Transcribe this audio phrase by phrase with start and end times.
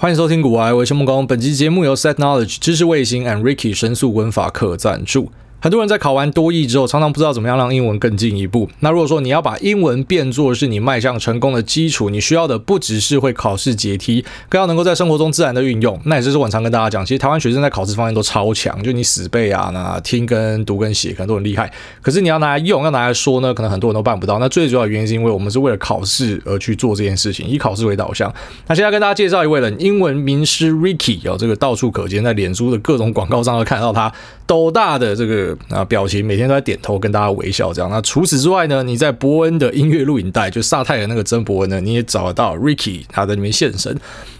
[0.00, 1.26] 欢迎收听古玩维修木工。
[1.26, 5.32] 本期节目由 Set Knowledge 知识卫星 and Ricky 神速文法课赞助。
[5.60, 8.68] 很多人在考完多译之后，常常不知道怎么样让英文更进一步。
[8.78, 16.00] 那如果说你要把英文变作是你迈向成功的基础，你需要的不只是会考试解题，更要能够在生活中自然的运用。
[16.04, 21.68] 那也就是我常跟大家讲，其实台湾学生在考试方面都超强，就你死背啊，那听跟读跟写可能都很厉害。
[22.00, 24.38] 可是你要拿来用，要拿来说呢，可能很多人都办不到。
[24.38, 28.32] 那最主要的原因是因为我们是为了考试而去做这件事情，以考试为导向。
[28.68, 34.12] 那现在跟大家介绍一位人，英文名师 Ricky 哦，这个到处可见，在脸书的各种广告上都看到他
[34.46, 36.24] 斗大的这个啊表情。
[36.24, 37.90] 每天都在点头跟大家微笑，这样。
[37.90, 38.82] 那除此之外呢？
[38.82, 43.98] 你在伯恩的音乐录影带，就萨泰的那个真伯恩呢，你也找得到 Ricky，他在里面现身。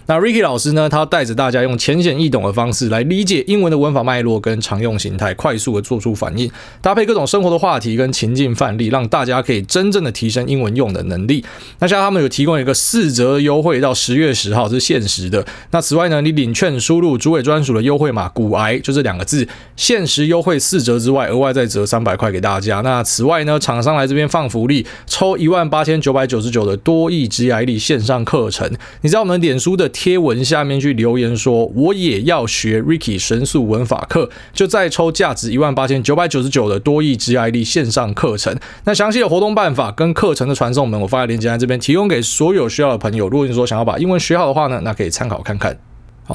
[0.09, 6.49] 那 Ricky 老师呢，他带着大家用浅显易懂的方式来理解英文的文法脉络跟常用形态，快速的做出反应，
[6.81, 11.45] 搭配各种生活的话题跟情境范例，让大家可以真正的提升英文用的能力。
[11.77, 15.45] 那像他们有提供一个四折优惠到十月十号，是限时的。
[15.69, 22.81] 那此外呢，你领券输入主委专属的优惠码“骨癌”，就这两个字，限时优惠四折之外，额外再折三百块给大家。
[22.81, 28.67] 那此外呢，厂商来这边放福利，抽一万八千九百九十九的多益职涯力线上课程。
[29.01, 29.87] 你知道我们脸书的。
[29.99, 38.57] 贴文下面去留言说，我也要学 Ricky 神速文法课，就再抽价值一万八千九百九十九的多益 G I D 线上课程。
[38.85, 43.27] 那详细的活动办法跟课程的传送门，我放在链接在这边，提供给所有需要的朋友。
[43.27, 45.77] 如果你说想要把英文学好的话呢，那可以参考看看。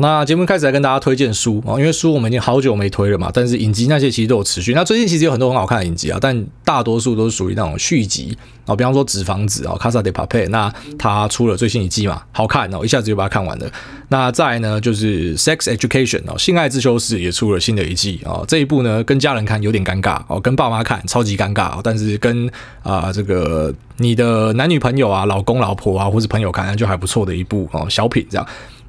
[0.00, 4.74] 那节目开始来跟大家推荐书啊，因为书我们已经好久没推了嘛，但是影集那些其实都有持续。
[4.74, 13.70] 那最近其实有很多很好看的影集啊，但大多数都是属于那种续集啊，比方说《纸房子》啊，《Casa de Papel》，那它出了最新一季嘛，好看哦，一下子就把它看完了。
[14.08, 22.50] 那再呢，就是《Sex Education》哦，《性爱自修室》也出了新的一季啊，这一部呢跟家人看有点尴尬哦，跟爸妈看超级尴尬，但是跟
[22.82, 28.46] 啊这个你的男女朋友啊、老公老婆啊或者朋友看就还不错的一部哦小品这样。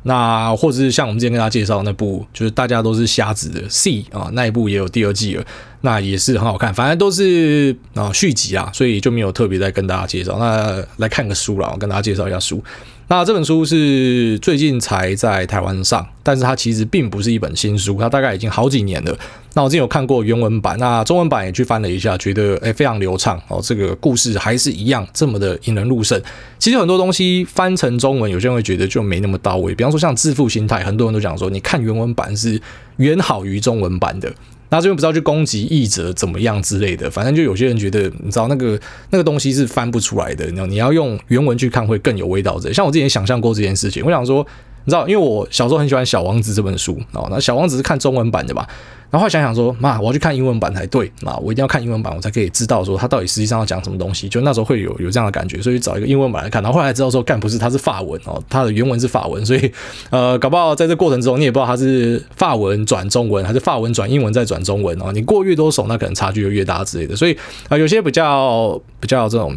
[0.08, 5.44] 那或者是像我们之前跟大家介绍那部，就是大家都是瞎子的 C 啊，那一部也有第二季了，
[5.81, 10.38] 那也是很好看，反正都是啊续集啊，所以就没有特别再跟大家介绍。
[10.38, 12.64] 那来看个书了，我跟大家介绍一下书。
[13.08, 19.16] 那这本书是最近才在台湾上，但是它其实并不是一本新书，它大概已经好几年了。
[19.54, 26.20] 那我之前有看过原文版，那中文版也去翻了一下，觉得诶非常流畅哦，这个故事还是一样这么的引人入胜。
[26.58, 29.76] 其实很多东西翻成中文，有些人会觉得就没那么到位。
[29.76, 32.60] 比方说像致富心态，很多人都讲说，你看原文版是
[32.98, 34.33] 远好于中文版的。
[34.70, 38.80] 那这边不知道去攻击译者怎么样之类的，反正就有些人觉得，你知道那个
[39.11, 42.59] 那个东西是翻不出来的，你你要用原文去看会更有味道。
[42.59, 44.45] 这像我之前想象过这件事情，我想说，
[44.85, 48.67] 你知道，因为我小时候很喜欢《小王子》这本书哦，那《小王子》是看中文版的吧。
[49.11, 54.27] 然后想想说，妈，我要去看英文版才对，那我一定要看英文版，我才可以知道说他到底实际上要讲什么东西。
[54.27, 56.61] 就那时候会有有这样的感觉，所以找一个英文版来看。
[56.61, 59.71] 然后后来知道说，干不是，它是法文哦，它的原文是法文，所以
[60.09, 65.11] 呃，搞不好在这过程中你也不知道它是法文转中文还是法文转英文再转中文哦。
[65.13, 67.15] 你过越多手，那可能差距就越大之类的。
[67.15, 67.37] 所以
[67.69, 69.55] 啊、有些比较比较这种。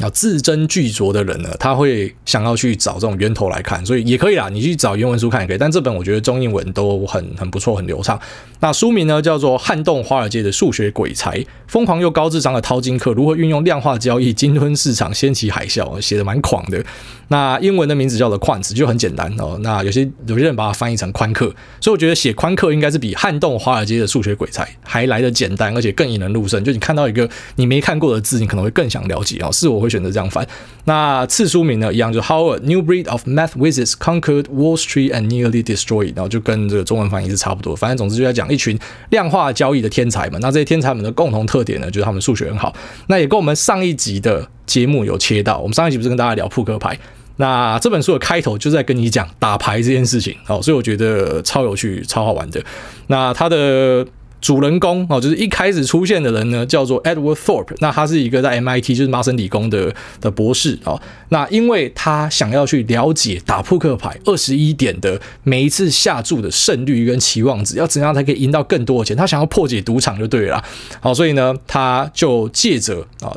[0.00, 5.58] 要字斟句酌的人呢，他会想要去找这种源头来看，所以也可以啦，你去找原文书看也可以。
[5.58, 8.18] 但这本我觉得中英文都很很不错，很流畅。
[8.60, 16.84] 那书名呢叫做《撼动华尔街的数学鬼才：疯狂又高智商的淘金客如何运用量化交易鲸吞市场，掀起海啸》，写的蛮狂的。
[17.28, 19.56] 那英文的名字叫做 Quant，就很简单哦。
[19.62, 21.46] 那有些有些人把它翻译成宽客，
[21.80, 26.62] 所以我觉得写宽客应该是比撼动华尔街的数学鬼才还来得简单，而且更引人入胜。
[26.64, 29.50] 就你看到一个你没看过的字，你可能会更想了解哦。
[29.52, 30.46] 是我会选择这样翻。
[30.84, 37.74] 那次书名呢，一样就 How a New Breed of Math Wizards Conquered Wall Street and Nearly Destroyed，然后就跟这个中文翻译是差不多。
[37.74, 38.78] 反正总之就在讲一群
[39.10, 40.40] 量化交易的天才们。
[40.40, 42.74] 那这些天才们的共同特点呢，就是他们数学很好。
[43.08, 45.58] 那也跟我们上一集的节目有切到。
[45.58, 46.96] 我们上一集不是跟大家聊扑克牌？
[47.36, 52.62] 那这本书的开头就在跟你讲打牌这件事情，好，所以我觉得超有趣、超好玩的。
[53.06, 54.06] 那它的
[54.40, 57.74] 主人公哦，就是一开始出现的人呢，叫做 Edward Thorpe。
[57.80, 61.00] 那他是一个在 MIT，就是麻省理工的的博士哦。
[61.28, 69.16] 那因为他想要去了解打扑克牌二十一点的每一次下注的胜率跟期望值，要怎样才可以赢到更多的钱？
[69.16, 70.64] 他想要破解赌场就对了。
[71.00, 73.36] 好，所以呢，他就借着啊，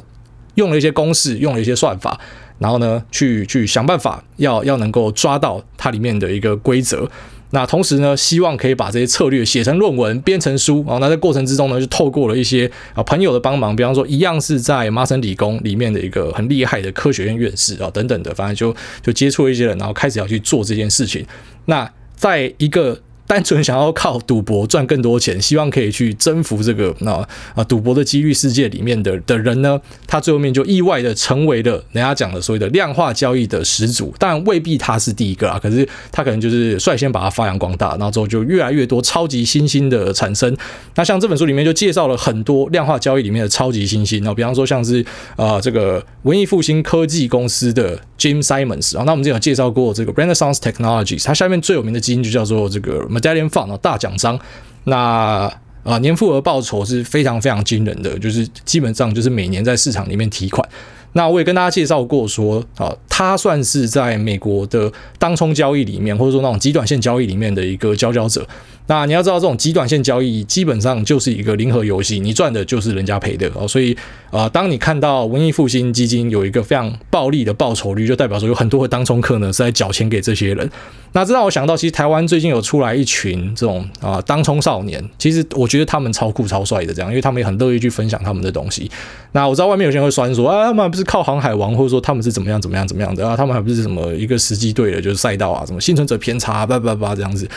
[0.55, 2.19] 用了一些公式，用了一些算法。
[2.59, 7.09] 然后呢，去去想办法要，要要能够抓到它里面的一个规则。
[7.53, 10.83] 那同时呢，希望可以把这些策略写成论文，编成书。
[10.87, 21.23] 啊，那在过程之中呢，就透过了一些啊朋友的帮忙，比方说一样是在麻省理工里面的一个很厉害的科学院院士啊等等的，反正就就接触一些人，然后开始要去做这件事情。
[21.65, 22.99] 那在一个
[23.33, 27.13] 单纯想要靠赌博赚更多钱，希望可以去征服这个那
[27.55, 34.13] 啊赌博的几率世界里面的的人呢，他最后面就意外的成为了人家讲的所谓的量化交易的始祖。
[34.19, 40.55] 但未必他是第一个啊，可是他可能就是率先把它发扬光大，然后之后就越来越多超级新星的产生。
[40.93, 45.03] 那像这本书里面就介绍了很多量化交易里面的超级新星，那比方说像是
[45.35, 54.37] 啊这个文艺复兴科技公司的 Jim Simons 啊，那我们之前有介绍过这个 Renaissance Technologies，它下面最有名的基金就叫做这个加点放呢大奖章，
[54.83, 55.51] 那
[55.83, 60.67] 啊年复合报酬是非常非常惊人的，就是基本上就是每年在市场里面提款。
[61.13, 68.45] 那我也跟大家介绍过说啊，它算是在美国的当冲交易里面，或者说那种极短线交易里面的一个佼佼者。
[68.87, 73.65] 那你要知道，这种极短线交易基本上就是一个零和游戏，你赚的就是人家赔的哦。
[73.65, 73.95] 所以，
[74.29, 80.69] 呃，当你看到文艺复兴基金有一个非常暴利的报酬率，就代表说有很多的当冲客呢是在缴钱给这些人。
[81.13, 88.91] 那这让我想到，其实台湾最近有出来一群这种啊当冲少年，其实我觉得他们超酷超帅的，这样，因为他们也很乐意去分享他们的东西。
[89.31, 97.47] 那我知道外面有些人会酸说啊，他们不是靠航海王，或者说他们是怎么样怎么样怎么样的啊，他们还不是什么一个实际对的，就是赛道啊，什么幸存者偏差，叭叭叭这样子。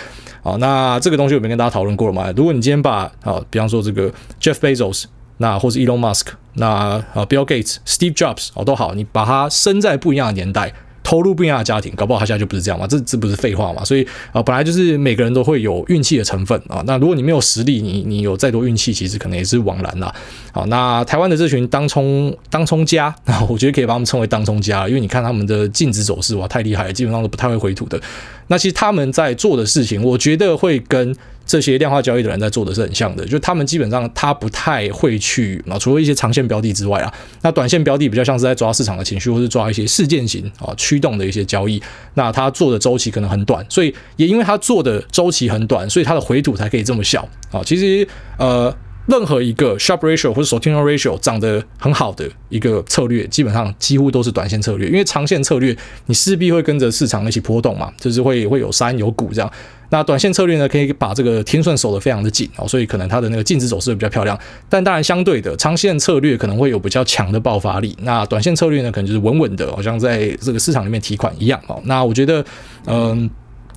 [0.43, 2.33] 好，那这个东西我没跟大家讨论过了嘛？
[2.37, 5.05] 如果你今天把啊，比方说这个 Jeff Bezos，
[5.39, 10.73] 那或是 Elon Musk，那啊 Bill Gates、Steve Jobs，哦都好，你把它生在不一样的年代。
[11.07, 12.85] 投入不一样的家庭，搞不好他现在就不是这样嘛？
[12.85, 13.85] 这这不是废话嘛？
[13.85, 16.83] 所以啊、本来就是每个人都会有运气的成分啊。
[16.85, 20.13] 那如果你没有实力，你你有再多运气，其实可能也是枉然啦。
[20.51, 28.01] 好，那台湾的这群当冲当冲家，那 我觉得可以把他们称为当冲家，因为你看他们的净值走势哇，太厉害了，基本上都不太会回吐的。
[28.49, 31.15] 那其实他们在做的事情，我觉得会跟
[31.47, 41.81] 这些量化交易的人在做的是很像的，就他们基本上他不太会去啊，除了一些长线标的之外啊，那短线标的比较像是在抓市场的情绪，或是抓一些事件型啊驱动的一些交易。
[42.15, 47.63] 那他做的周期可能很短，所以也因为他做的周期很短，所以他的回吐才可以这么小啊。
[47.65, 48.07] 其实
[48.37, 48.77] 呃。
[49.07, 55.77] 任何一个 sharp ratio 或者 Sortino ratio 长得很好的一个策略，基本上几乎都是短线策略，因为长线策略
[56.07, 59.51] 你势必会跟着市场一起波动嘛，就是会会有山有谷这样。
[59.91, 64.37] 那短线策略呢，可以把这个天顺守得非常的紧哦，所以可能它的那个净值走势比较漂亮。
[64.69, 67.97] 但当然相对的，长线策略可能会有比较强的爆发力。
[68.01, 71.81] 那短线策略呢，可能就是稳稳的，好像在这个市场里面提款一样哦。
[71.85, 72.45] 那我觉得，
[72.87, 73.31] 嗯，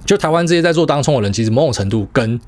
[0.04, 2.40] 就台湾这些在做当冲的人，其实某种程度跟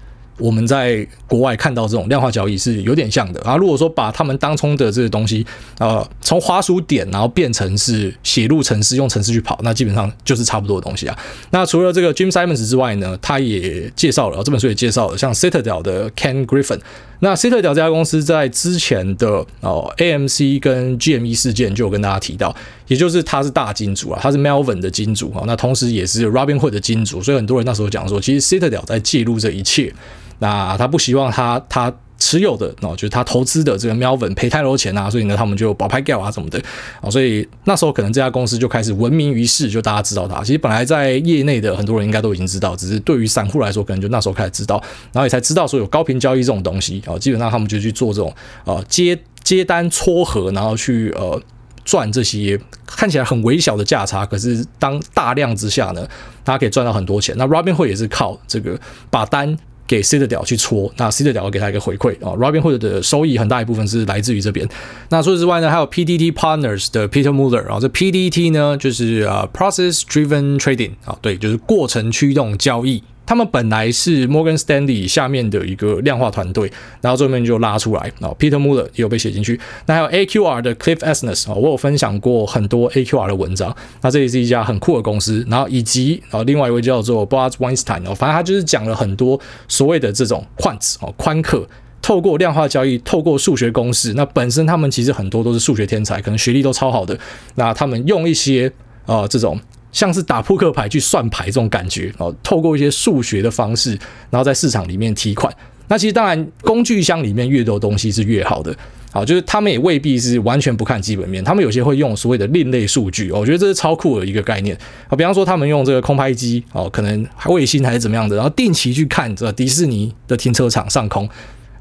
[0.42, 3.56] 我们在国外看到这种量化交易是有点像的啊。
[3.56, 5.46] 如果说把他们当冲的这个东西，
[5.78, 11.18] 呃，从滑鼠点然后变成是写入程式，用程式去跑，那基本上就是差不多的东西啊。
[11.52, 16.80] 那除了这个 Jim Simons 之外呢，他也介绍了这本书也介绍了像 Citadel 的 Ken Griffin。
[17.24, 22.56] 那 Citadel 这家公司在之前的哦 AMC 跟 GME 事件就有跟大家提到，
[22.92, 29.94] 也就是他是大金主啊，他是 Melvin 的金主啊，那同时也是 Robinhood 的金主，所以很多人那时候讲说，其实 Citadel 在介入这一切。
[30.40, 36.62] 那他不希望他他持有的哦，就是他投资的这个 Melvin 赔太多钱啊，所以呢，他们就保拍掉啊什么的
[37.00, 40.44] 啊，所以那时候可能这家公司就开始闻名于世，就大家知道他。
[40.44, 44.84] 其实本来在业内的很多人应该都已经知道，只是对于散户来说，可能就那时候开始知道，
[45.14, 47.18] 然后也才知道说有高频交易这种东西啊。
[47.18, 48.36] 基本上他们就去做这种
[48.66, 51.42] 呃接接单撮合，然后去呃
[51.84, 56.08] 赚这些看起来很微小的价差，可是当大量之下呢，
[56.44, 57.36] 他可以赚到很多钱。
[57.38, 58.80] 那 Robinhood 也是靠这个
[59.10, 59.58] 把单。
[59.88, 62.32] 给 Citadel 去戳，那 Citadel 给他一个回馈啊。
[62.38, 64.66] Robinhood 的收益很大一部分是来自于这边。
[65.10, 73.04] 那除此之外呢，还有 PDT Partners 的 Peter Muller 啊，这 PDT 呢就是啊 Process Driven Trading 啊，对，就是过程驱动交易。
[73.32, 76.70] 他们本来是 Morgan Stanley 下面的一个量化团队，
[77.00, 79.58] 然后最后面就拉出来啊，Peter Muller 也有被写进去。
[79.86, 83.74] 那还有 AQR 的 Cliff Asness 啊，我有分享过很多 AQR 的文章。
[84.02, 85.46] 那这也是一家很酷的公司。
[85.48, 91.66] 然后以及啊，另外一位叫做 Bart Weinstein 哦，反正他就是讲了很多所谓的这种 Quants 哦，宽客，
[92.02, 94.14] 透过量化交易，透过数学公式。
[94.16, 97.18] 那本身他们其实很多都是数学天才，可能学历都超好的。
[97.56, 98.70] 那他们用一些
[99.06, 99.58] 啊这种。
[99.92, 103.92] 像是打扑克牌去算牌这种感觉哦，透过一些数学的方式，
[104.30, 105.54] 然后在市场里面提款。
[105.88, 108.74] 那其实当然，工具箱里面越多东西是越好的。
[109.12, 113.30] 好，就是他们也未必是完全不看基本面，他们有些会用所谓的另类数据。
[113.30, 114.74] 哦我觉得这是超酷的一个概念
[115.10, 115.16] 啊。
[115.18, 121.28] 比方说，他们用这个空拍机哦，可能卫星还是怎么样的，然后定期去看这迪士尼的停车场上空。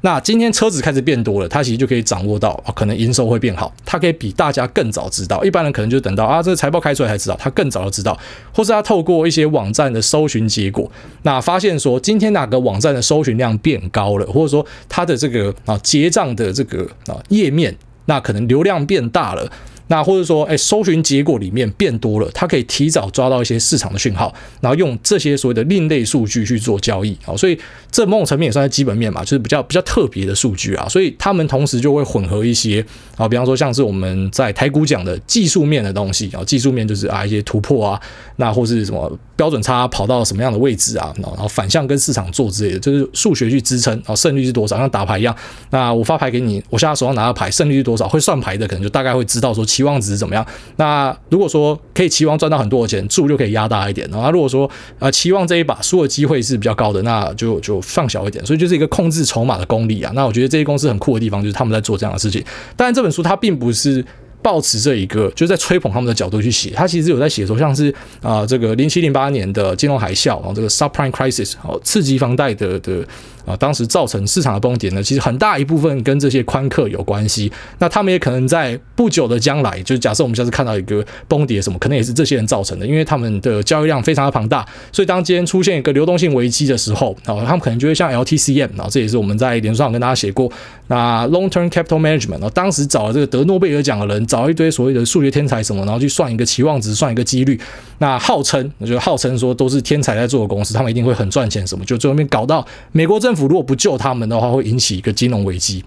[0.01, 5.43] 那今天车子开始变多了，他其实就可以掌握到，可能营收会变好，他可以比大家更早知道。
[5.43, 8.19] 一般人可能就等到啊，这个财报开出来才知道，他更早就知道，
[8.53, 10.91] 或是他透过一些网站的搜寻结果，
[11.21, 19.51] 那发现说今天哪个网站的搜寻量变高了，或者说它的这个啊结账的这个啊页面，那可能流量变大了。
[19.91, 27.35] 那或者说，哎，搜寻结果里面变多了，他可以提早抓到一些市场的讯号，然后用这些所谓的另类数据去做交易啊。
[27.35, 27.59] 所以
[27.91, 30.87] 这某种层面也算是基本面嘛，就是比较比较特别的数据啊。
[30.87, 32.83] 所以他们同时就会混合一些
[33.17, 37.99] 啊，比方说像是我们在台股讲的技术面的东西啊，技术面就是啊一些突破啊，
[38.37, 45.35] 那或是什么标准差跑到什么样的位置啊，然后反向跟市场做之类的，就是数学去支撑啊，胜率是多少，像打牌一样。
[45.71, 48.07] 那我发牌给你，我现在手上拿的牌胜率是多少？
[48.07, 50.45] 会算牌的可能就大概会知道说期望值怎么样。
[50.75, 54.07] 那如果说可以期望赚到很多的钱，注就可以压大一点。
[54.11, 54.69] 然后如果说
[54.99, 58.45] 呃期望这一把输的机会是比较高的，那就就放小一点。
[58.45, 60.11] 所以就是一个控制筹码的功力啊。
[60.13, 62.45] 那我觉得这些公司很酷的地方就是他们在做这样的事情。
[62.75, 64.05] 当然这本书它并不是。
[64.41, 67.89] 抱持这一个，就是在吹捧他们的角度去写，他其实有在写说，像是
[68.21, 73.05] 啊、呃、这个零七零八年的金融海啸然后，这个 subprime crisis 哦，刺激房贷的的。
[73.43, 77.51] 啊，当时造成市场的崩跌呢，其实很大一部分跟这些宽客有关系。
[77.79, 84.63] 那他们也可能在不久的将来，就是假设我们下次看到一个崩跌什么，可能也是这些人造成的，因为他们的交易量非常的庞大。
[84.91, 90.47] 所以当今天出现一个流动性危机的时候，啊，他们可能就会像 LTCM 啊，这也是我们在脸书上跟大家写过。
[90.85, 97.59] 那 Long Term Capital Management 啊，当时找了这个得诺贝尔奖的人，找一堆所谓的数学天才什么，然后去算一个期望值，算一个几率。
[97.97, 105.83] 那号称，我觉得号称说都是天才在做的公司，他们一定会很赚钱什么，就最后面搞到美国政府如果不救他们的话，会引起一个金融危机。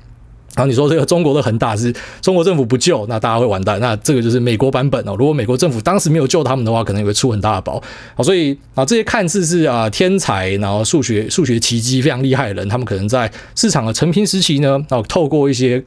[0.55, 3.81] 然后你说这个中国的恒大是中国政府不救，那大家会完蛋。
[3.81, 5.17] 那这个就是美国版本哦。
[5.19, 7.83] 如果美国政府当时没有救他们的话，可能也会出很大的包。
[8.15, 15.83] 好，所以啊，这些看似是啊天才，然后数学数学奇迹非常厉害的人，他们可能在市场的成平时期呢，然后透过一些。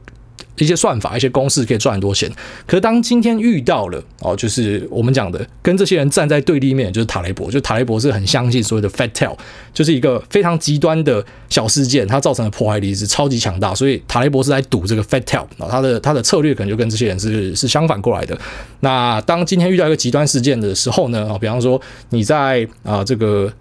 [0.58, 2.30] 一些算法、一些公式可以赚很多钱，
[2.66, 9.36] 可是当今天遇到了哦，就是我们讲的跟这些人站在对立面，就是塔雷博，就塔雷博是很相信所谓的 fat tail，
[9.72, 18.38] 就是一个非常极端的小事件，它造成的破坏力是超级强大，所以塔雷博是在赌这个 fat tail 啊，他的他的策略可能就跟这些人是是相反过来的。
[18.80, 23.52] 那当今天遇到一个极端事件的时候呢，啊，比方说你在啊这个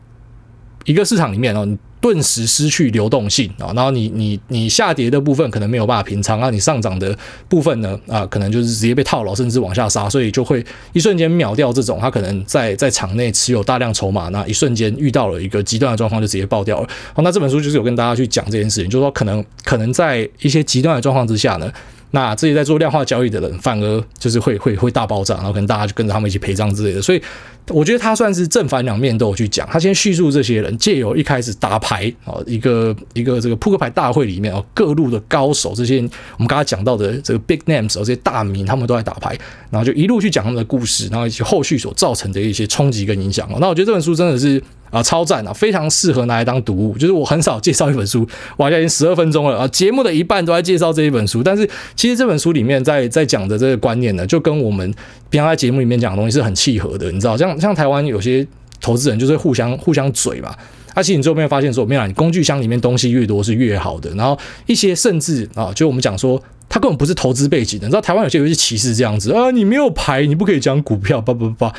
[0.85, 1.77] 一个市场里面哦。
[1.99, 7.17] 顿时失去流动性啊，然后你你你下跌的部分可能没有办法平仓啊，你上涨的
[7.49, 10.63] 部分呢啊，可能就是直接被套牢，甚至往下杀，所以就会
[10.93, 16.87] 一瞬间秒掉这种他可能在在场内持有大量筹码，那一瞬间遇到了一个极端的状况就直接爆掉了。
[17.13, 21.71] 好，那这本书就是有跟大家去讲这件事情，就是说可能可能在一些极端的状况之下呢。
[22.11, 27.01] 那这些在做量化交易的人，反而就是会会会大爆炸，然后可能大家就跟着他们一起赔账之类的。
[27.01, 27.21] 所以
[27.69, 29.67] 我觉得他算是正反两面都有去讲。
[29.71, 39.37] 他先叙述这些人借由一开始打牌啊，一个一个这个扑克牌大会里面啊，各路的高手，这些我们刚才讲到的这个 big names 这些大名，他们都在打牌，
[39.69, 43.57] 然后就一路去讲他们的故事，然后以及后续所造成的一些冲击跟影响哦。
[43.59, 44.61] 那我觉得这本书真的是。
[44.89, 46.97] 啊，超赞啊，非常适合拿来当读物。
[46.97, 51.43] 就是我很少介绍一本书，哇，现在已经十二分钟了啊，节目的一半都在介绍这一本书。
[51.43, 54.89] 但是其实这本书里面在在讲的这个观念呢，就跟我们
[55.29, 57.11] 平常在节目里面讲的东西是很契合的。
[57.11, 58.45] 你知道，像像台湾有些
[58.79, 60.55] 投资人就是互相互相嘴嘛。
[60.93, 64.09] 而且你最后面发现说，没有，你工具箱里面东西越多是越好的。
[64.15, 64.35] 然后
[64.65, 67.85] 一些甚至啊，就我们讲说，他根本不是投资背景的。
[67.85, 71.73] 你知道台湾有些游戏歧视这样子啊，你没有牌，你不可以讲股票，叭叭叭。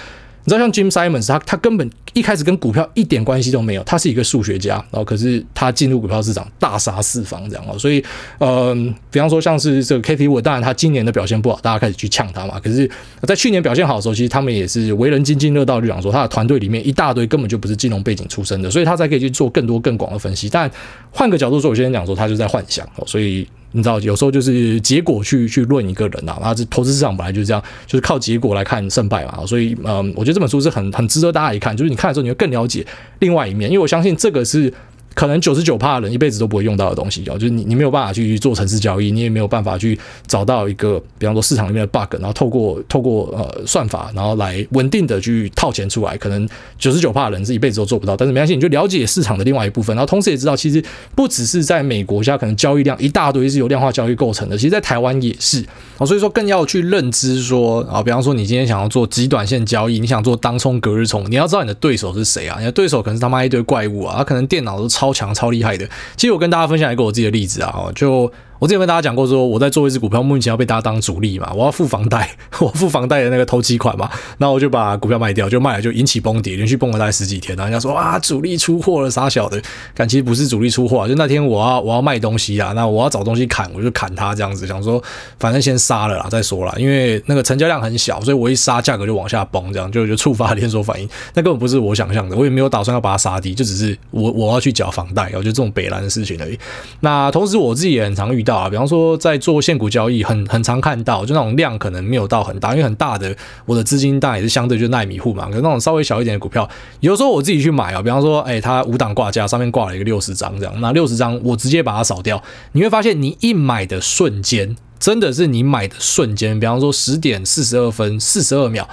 [0.45, 8.03] 你知道像 Jim Simons，他他根本一开始跟股票一点关系都没有，他是一个数学家，然后可是他进入股票市场大杀四方这样哦，所以
[8.39, 8.75] 呃，
[9.11, 12.59] 比方说像是这个 Kathy Wood，当然他今年的表现不好，大家开始去呛他嘛。
[12.59, 12.91] 可是，
[13.23, 20.49] 在去年表现好的时候，其实他们也是为人津津乐道，就讲说他的团队里面一大堆根本就不是金融背景出身的，所以他才可以去做更多更广的分析。
[20.49, 20.71] 但
[21.11, 23.47] 换个角度说，我先讲说他就在幻想哦，所以。
[23.73, 29.45] 你知道，有时候就是结果去去论一个人呐，然后这投资市场本来就是这样，就是靠结果来看胜败嘛。
[29.47, 32.87] 所以，嗯，我觉得这本书是很很值得大家一看，就是你看的时候，你会更了解
[33.19, 34.73] 另外一面，因为我相信这个是。
[35.19, 39.99] 可能九十九趴的人一辈子都不会用到的东西哦，就是你你没有办法去做城市交易，你也没有办法去
[40.29, 46.17] 找到一个，比方说市场里面的 bug，然后透过透过呃算法，然后来稳定的去套钱出来。
[46.17, 46.49] 可能
[46.79, 50.81] 九十九趴的人是一辈子都做不到，但是没关系，你就了解市场的另外一部分，然后同时也知道，其实
[51.17, 55.67] 不只是在美国，现在可能交易量一大堆是由量化交易构成的，其实在台湾也是
[55.99, 62.55] 啊，所以说更要去认知说啊，比方说你今天想要做极短线交易，你想做当冲、隔日冲，你要知道你的对手是谁啊？
[62.61, 65.08] 你的对手可能是他妈一堆怪物啊，他可能电脑都超。
[65.09, 65.89] 超强、超厉害的。
[66.17, 68.31] 其实我跟大家分享一个我自己的例子啊，就。
[68.59, 72.29] 我之前跟大家讲过，说我在做一只股票，目前要被大家当主力嘛，我要付房贷，
[72.61, 79.61] 我付房贷的那个投机款嘛，那我就把股票卖掉，就卖了就引起崩跌，连续崩了大概十几天，然后人家说啊，主力出货了，傻小的，
[79.95, 85.03] 但其实不是主力出货，就那天我要我要卖东西啊，那我要找东西砍，我就砍它这样子，想说
[85.39, 96.59] 反正先杀了啦，再说啦，因为那个成交量很小，所以我一杀价格就往下崩，这样就就触发连锁反应，那根本不是我想象的，我也没有打算要把它杀低，就只是我我要去缴房贷，我觉得这种北蓝的事情而已。
[97.01, 103.37] 那同时我自己也很常遇到啊，比方说在做现股交易很，很常看到，就那种量可能没有到很大，因为很大的
[103.67, 106.67] 我的资金当然也是相对就耐米户嘛，可是那种稍微小一点的股票，
[107.01, 118.89] 有时候我自己去买啊，比方说，哎，它五档挂架上面挂了一个六十张这样，那六十张我直接把它扫掉，你会发现你一买的瞬间，真的是你买的瞬间，比方说十点四十二分四十二秒。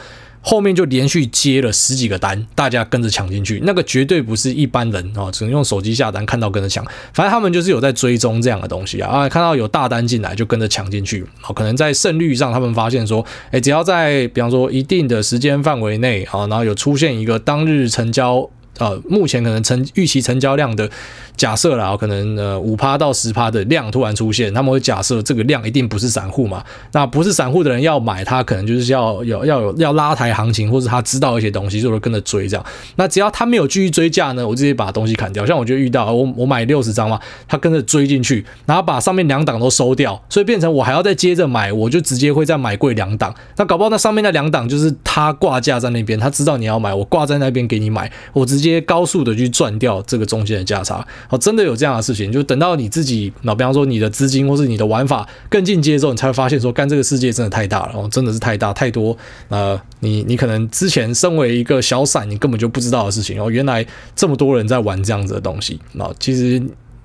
[0.48, 6.86] 后面就连续接了十几个单，大家跟着抢进去，那个绝对不是一般人啊，只能用手机下单看到跟着抢，
[7.16, 11.26] 反正他们就是有在追踪这样的东西啊，啊，看到有大单进来就跟着抢进去，
[11.56, 18.48] 可能在胜率上他们发现说，哎，只要在比方说一定的时间范围内啊，然后有出现一个当日成交。
[18.78, 20.90] 呃，目前可能成预期成交量的
[21.38, 26.64] 假设啦，可能呃五趴到十趴的量突然出现，他们会假设这个量一定不是散户嘛？
[26.92, 32.66] 那不是散户的人要买，他可能就是要有要有要拉抬行情，或者他知道一些东西，就会跟着追这样。
[32.98, 35.46] 那只要他没有继续追价呢，我直接把东西砍掉。
[35.46, 37.18] 像我就遇到我我买六十张嘛，
[37.48, 43.34] 他跟着追进去，然后把上面两档都收掉，所以变成我还要再接着买，我就直接会再买贵两档。
[43.56, 48.65] 那搞不好那上面那两档就是他挂价在那边，他知道你要买，我挂在那边给你买，我直接。
[48.68, 59.18] 接高速的去赚掉这个中间的价差，哦，真的有这样的事情，就等到你自己，那比方说你的资金或是你的玩法更进阶之后，你才会发现说，干这个世界真的太大了，哦，真的是太大太多，
[59.50, 66.62] 呃，你你可能之前身为一个小散，你根本就不知道的事情，哦，原来这么多人在玩这样子的东西，那其实。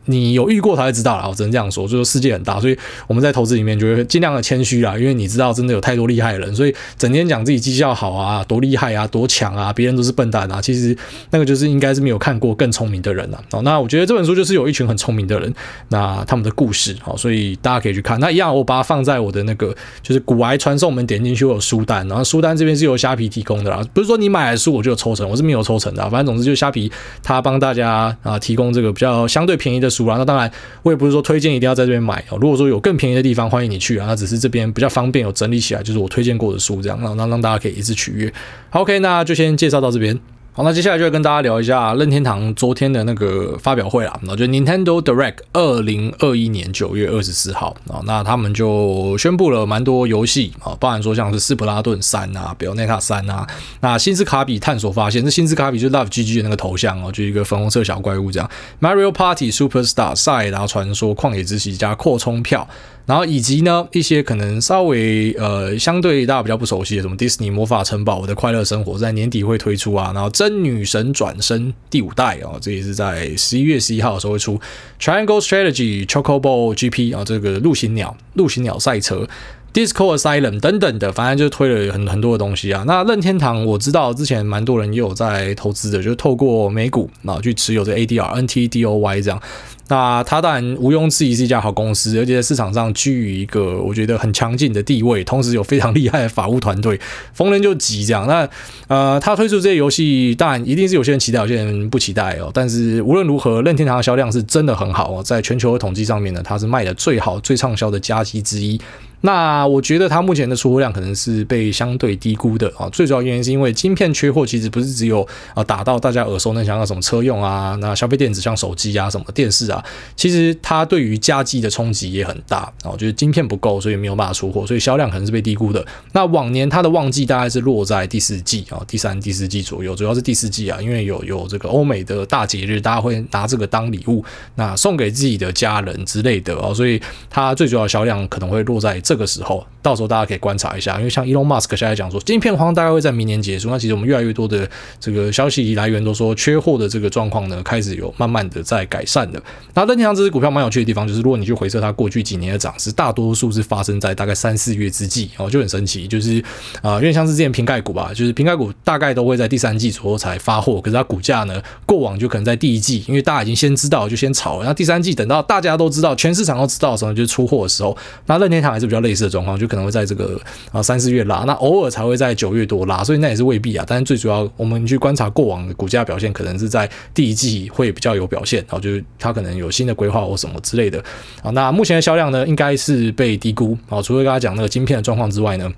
[0.07, 2.77] 你有遇过才会知道啦，我只能这样说，就说世界很大，所以
[3.07, 10.97] 我们在投资里面就会尽量的谦虚啦，因为你知道真的有太多厉害的人，所以整天讲自己绩效好啊，多厉害啊，多强啊，别人都是笨蛋啊，其实
[11.31, 13.43] 那个就是应该是没有看过更聪明的人啊。
[13.53, 15.53] 哦，那我觉得这本书就是有一群很聪明的人，
[15.89, 18.19] 那他们的故事，好，所以大家可以去看。
[18.21, 26.91] 那一样，我把它放在我的那个就是古癌传送门点进去我有书单，然后书单这边是由虾皮提供的啦，不是说你买了书我就有抽成，我是没有抽成的，反正总之就是虾皮
[27.23, 30.17] 他帮大家啊提供这个比较相对便宜的书啦。
[30.17, 30.51] 那当然，
[30.83, 32.39] 我也不是说推荐一定要在这边买哦。
[32.41, 34.07] 如果说有更便宜的地方，欢迎你去啊。
[34.07, 38.33] 那只是这边比较方便，有整理起来，就是我推荐过的书这样，让让让大家可以一次取阅。
[38.71, 40.19] ，OK，那就先介绍到这边。
[40.61, 44.21] 好，那接下来就要跟大家聊一下任天堂昨天的那个发表会啦。
[44.25, 53.47] 那就 Nintendo Direct 二零二一年九月二十四号啊，那他们就宣布了蛮多游戏啊，包含说像是斯普拉顿三啊、Bayonetta 三啊，
[53.81, 58.51] 那新斯卡比探索发现，这新斯卡比就是 Love GG 的那个头像哦，就一个粉红色小怪物这样。
[58.83, 62.69] Mario Party Superstar 赛尔达传说旷野之息加扩充票。
[63.11, 70.13] 然后以及呢，一些可能稍微呃相对大家比较不熟悉的，什么迪士尼魔法城堡、我的快乐生活，在年底会推出啊。
[70.15, 74.61] 然后真女神转身第五代啊，这也是在十一月十一号的时候会出。
[75.01, 79.27] Triangle Strategy Chocobo GP 啊，这个陆行鸟陆行鸟赛车
[79.73, 82.85] ，Disco Asylum 等等的，反正就推了很很多的东西啊。
[82.87, 89.41] 那任天堂我知道之前蛮多人也有在投资的，就是透过美股啊去持有这 ADR NTDOY 这样。
[89.89, 97.01] 那它当然毋庸置疑是一家好公司，而且在市场上居于一个我觉得很强劲的地位，同时有非常厉害的法务团队，
[97.35, 98.25] 逢人就急这样。
[98.29, 98.49] 那
[98.87, 102.49] 呃，他推出这些游戏，当然一定是有些人期待，有些人不期待哦。
[102.55, 108.81] 但是无论如何，任天堂的销量是真的很好哦，在全球的统计上面呢，它是卖的最好、最畅销的家机之一。
[109.23, 119.85] 那我觉得它目前的出货量可能是被相对低估的啊，最主要原因是因为晶片缺货，其实不是只有啊打到大家耳熟能详的什么车用啊，那消费电子像手机啊、什么电视啊，
[120.17, 125.85] 其实它对于家机的冲击也很大啊，就是晶片不够，所以没有办法出货，所以销量可能是被低估的。
[126.13, 138.99] 那往年它的旺季大概是落在第四季啊，第三、第四季左右，主要是第四季啊，因为有有这个欧美的大节日，大家会拿这个当礼物，那送给自己的家人之类的啊，所以它最主要的销量可能会落在。
[139.11, 143.69] 这个时候，到时候大家可以观察一下，因为像 Elon Musk 现在讲说，晶片荒大概会在明年结束。
[143.69, 144.71] 那其实我们越来越多的
[145.01, 149.43] 这个消息来源都说，缺货的这个状况呢，开始有慢慢的在改善的。
[149.75, 156.07] 那任天堂这支股票蛮有趣的地方，就是如果你去回测它过去几年的涨势，大多数是发生在大概三四月之际哦，就很神奇。
[156.07, 156.39] 就是
[156.83, 164.61] 啊、呃，因为像是之前瓶盖股吧，就是瓶盖股大概都会在第三季左右才发货，可是它股价呢，过往就可能在第一季，因为大家已经先知道，就先炒。
[164.61, 167.97] 然后第三季等到大家都知道，全市场都知道的时候，就出货的时候，
[168.27, 169.00] 那任天堂还是比较。
[169.01, 170.41] 类似的状况就可能会在这个
[170.73, 173.85] 啊三四月拉，那偶尔才会在九月多拉，所以那也是未必啊。
[173.87, 181.03] 但是最主要，我们去观察过往的股价表现，可能是在第一季会比较有表现，然后就是它可能有新的规划或什么之类的
[181.43, 181.51] 啊。
[181.51, 184.01] 那目前的销量呢，应该是被低估啊。
[184.03, 185.71] 除了刚才讲那个晶片的状况之外呢，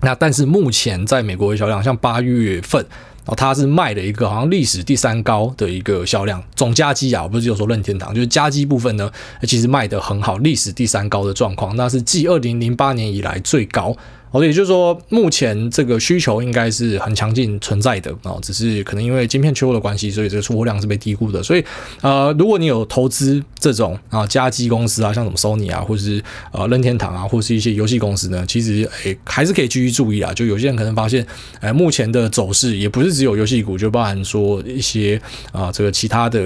[0.00, 2.84] 那但是目前在美国的销量，像八月份。
[3.26, 9.10] 哦，它是卖了一个好像历史第三高的一个销量，总加机啊，我不是有说任天堂，就是加机部分呢，
[9.42, 13.96] 其实卖的很好，历史第三高的状况，那是继二零零八年以来最高。
[14.32, 21.42] 哦，也就是说，目前这个需求应该是很强劲存在的啊，只是可能因为晶片缺货的关系，所以这个出货量是被低估的。
[21.42, 21.62] 所以，
[22.00, 30.32] 呃，如果你有投资这种啊家机公司啊，像什么 Sony 啊，或者是呃任天堂啊，或是一些游戏公司呢，其实诶、还是可以继续注意啊。
[30.32, 31.22] 就有些人可能发现，
[31.60, 35.20] 哎、呃，目前的走势也不是只有游戏股，就包含说一些
[35.52, 36.40] 啊这个其他的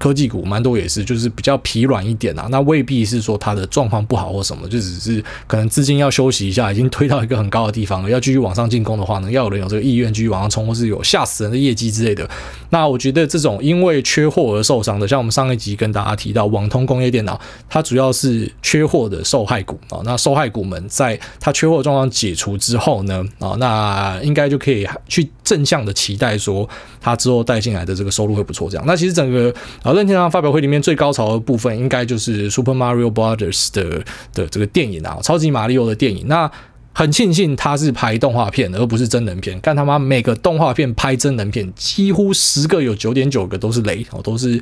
[0.00, 2.48] 科技股，蛮多也是，就是比较疲软一点啊。
[2.50, 7.19] 那未必是说它的状况不好或什么，就只是可能资金要休息一下，已经推到。
[7.22, 12.28] 一个很高的地方，要继续往上进攻的话呢，要有人有这个意愿继续往上冲，或是有吓死人的业绩之类的。
[12.70, 20.00] 那我觉得这种因为缺货而受伤的，像我们上一集跟大家提到网通工业电脑，它主要是缺货的受害股啊。
[20.04, 26.68] 那受害股们在它缺货状况解除之后呢，啊，那应该就可以去正向的期待说，
[27.00, 28.68] 它之后带进来的这个收入会不错。
[28.70, 29.52] 这样，那其实整个
[29.82, 36.26] 啊任天堂发表会里面最高潮的部分，应该就是 Super Mario Brothers 的的这个电影啊，超级马里奥的电影。
[36.28, 36.50] 那
[36.92, 39.58] 很庆幸它是拍动画片，而不是真人片。
[39.60, 44.60] 看他妈每个动画片拍真人片，几乎十个有九点九个都是雷哦，都是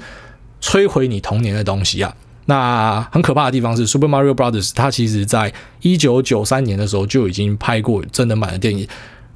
[0.63, 2.15] 摧毁你童年的东西啊！
[2.47, 8.87] 那很可怕的地方是，Super Mario Brothers 它其实在一九九三年的时候就已经拍过真人版的电影。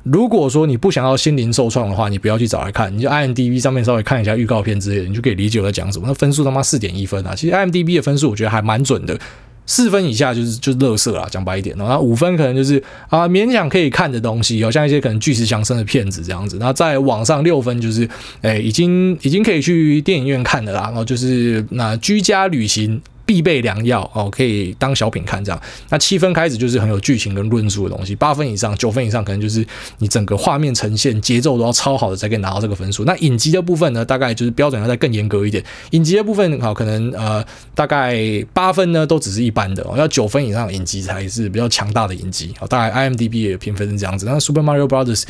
[0.02, 6.06] 如果说你不想要心灵受创的话，你不要去找来看，你就 IMDB 上面稍微看一下预告片之类的，你就可以理解我在讲什么。
[6.08, 7.34] 那分数他妈四点一分啊！
[7.34, 9.18] 其实 IMDB 的分数我觉得还蛮准的。
[9.66, 16.56] 四分以下就是就是垃圾啦，讲白一点，然后五分可能就是啊勉强可以看的东西，有像一些可能巨石强森的片子这样子。
[16.58, 18.08] 那在网上六分就是，
[18.40, 20.82] 哎，已经已经可以去电影院看的啦。
[20.82, 23.00] 然后就是那居家旅行。
[23.32, 25.58] 必备良药哦，可以当小品看这样。
[25.88, 29.66] 那七分开始就是很有剧情跟论述的东西，八分以上、九分以上可能就是
[30.00, 33.06] 你整个画面呈现节奏都要超好的才可以拿到这个分数。
[33.06, 35.64] 那影集的部分呢，大概就是标准要再更严格一点。
[35.92, 37.42] 影集的部分好，可能呃
[37.74, 38.14] 大概
[38.52, 42.52] 八分呢都只是一般的哦，要九分以上影集才是比较强大的影集。
[42.58, 44.26] 好，大概 IMDB 的评分是这样子。
[44.26, 45.22] 那 Super Mario Brothers。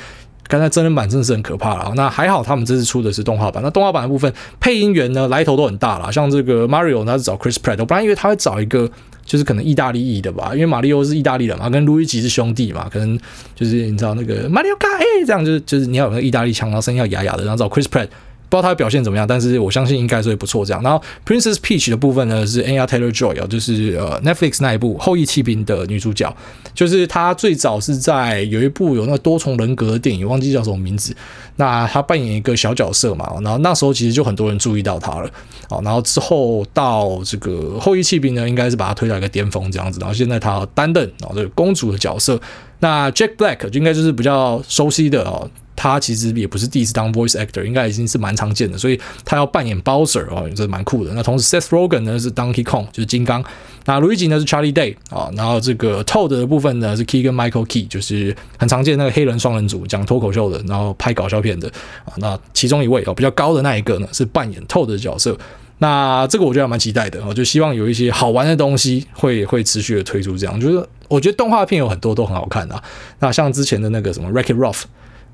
[0.53, 3.63] 刚才真人版真的是很可怕了，那还好他们这次出的是动画版。
[3.63, 8.87] 那动画版的部分配音员呢，来头都很大了，像这个 Mario 他是找 Chris Pratt，我本来以为他会找一个
[9.25, 13.19] 就是可能意大利裔的吧，因为马里奥是意大利人嘛，跟路易吉是兄弟嘛，可能
[13.55, 18.09] 就是你知道那个 Mario Kart 这样，就是就是你要有那个意大利腔，然后声音要哑哑的，然后找 Chris Pratt。
[18.53, 20.83] 不知道他的表现怎么样，但是我相信应该是会不错这样。
[20.83, 26.31] 然后 Princess Peach 的部分呢是 Anya Taylor-Joy 就是呃 Netflix 那一部《后裔弃兵》的女主角，
[26.75, 31.17] 就是她最早是在有一部有那个多重人格的电影，忘记叫什么名字。
[31.57, 35.31] 那她扮演一个小角色嘛，然后那时候其实就很多人注意到她了。
[35.71, 39.99] 好，然后之后到这个《后裔弃兵》呢，应该是把她推到一个巅峰这样子。
[39.99, 42.39] 然后现在她担任哦这个公主的角色。
[42.81, 45.49] 那 Jack Black 就应该就是比较熟悉的哦。
[45.83, 51.13] 他其实也不是第一次当 voice actor，应该已经是蛮常见的，所以他要扮演 Bowser 哦，这蛮酷的。
[51.13, 53.45] 那同时 Seth Rogen 呢是 Donkey Kong，就是金刚。
[53.85, 61.67] 那 Luigi 呢是 Charlie Day 啊，然后这个 Toad 的部分呢是 Key 跟 Michael Key，就是很常见那个黑人双人组讲脱口秀的，然后拍搞笑片的
[62.05, 62.15] 啊。
[62.19, 65.37] 那其中一位哦比较高的那一个呢是扮演 Toad 的角色。
[65.79, 70.39] 那这个我觉得还蛮期待的，我就希望有一些好玩的东西会会持续的推出。
[70.39, 72.81] 这样就是我觉得动画片有很多都很好看啊。
[73.19, 74.83] 那像之前的那个什么 Wreck-It Ralph，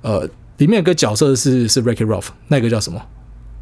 [0.03, 0.29] 呃。
[0.59, 3.01] 里面有个角色是是 Ricky Rolf，那个叫什么？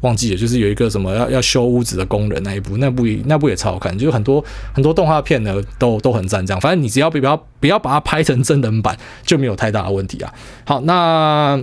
[0.01, 6.43] 忘记了，就是有一个什么要要修屋子的工人那一部，那部那部也超好看，就是很多很多动画片呢都都很赞。
[6.43, 10.33] 这样，反正你只要不要不要把它拍成真人版，就没有太大的问题啊。
[10.65, 11.61] 好，那。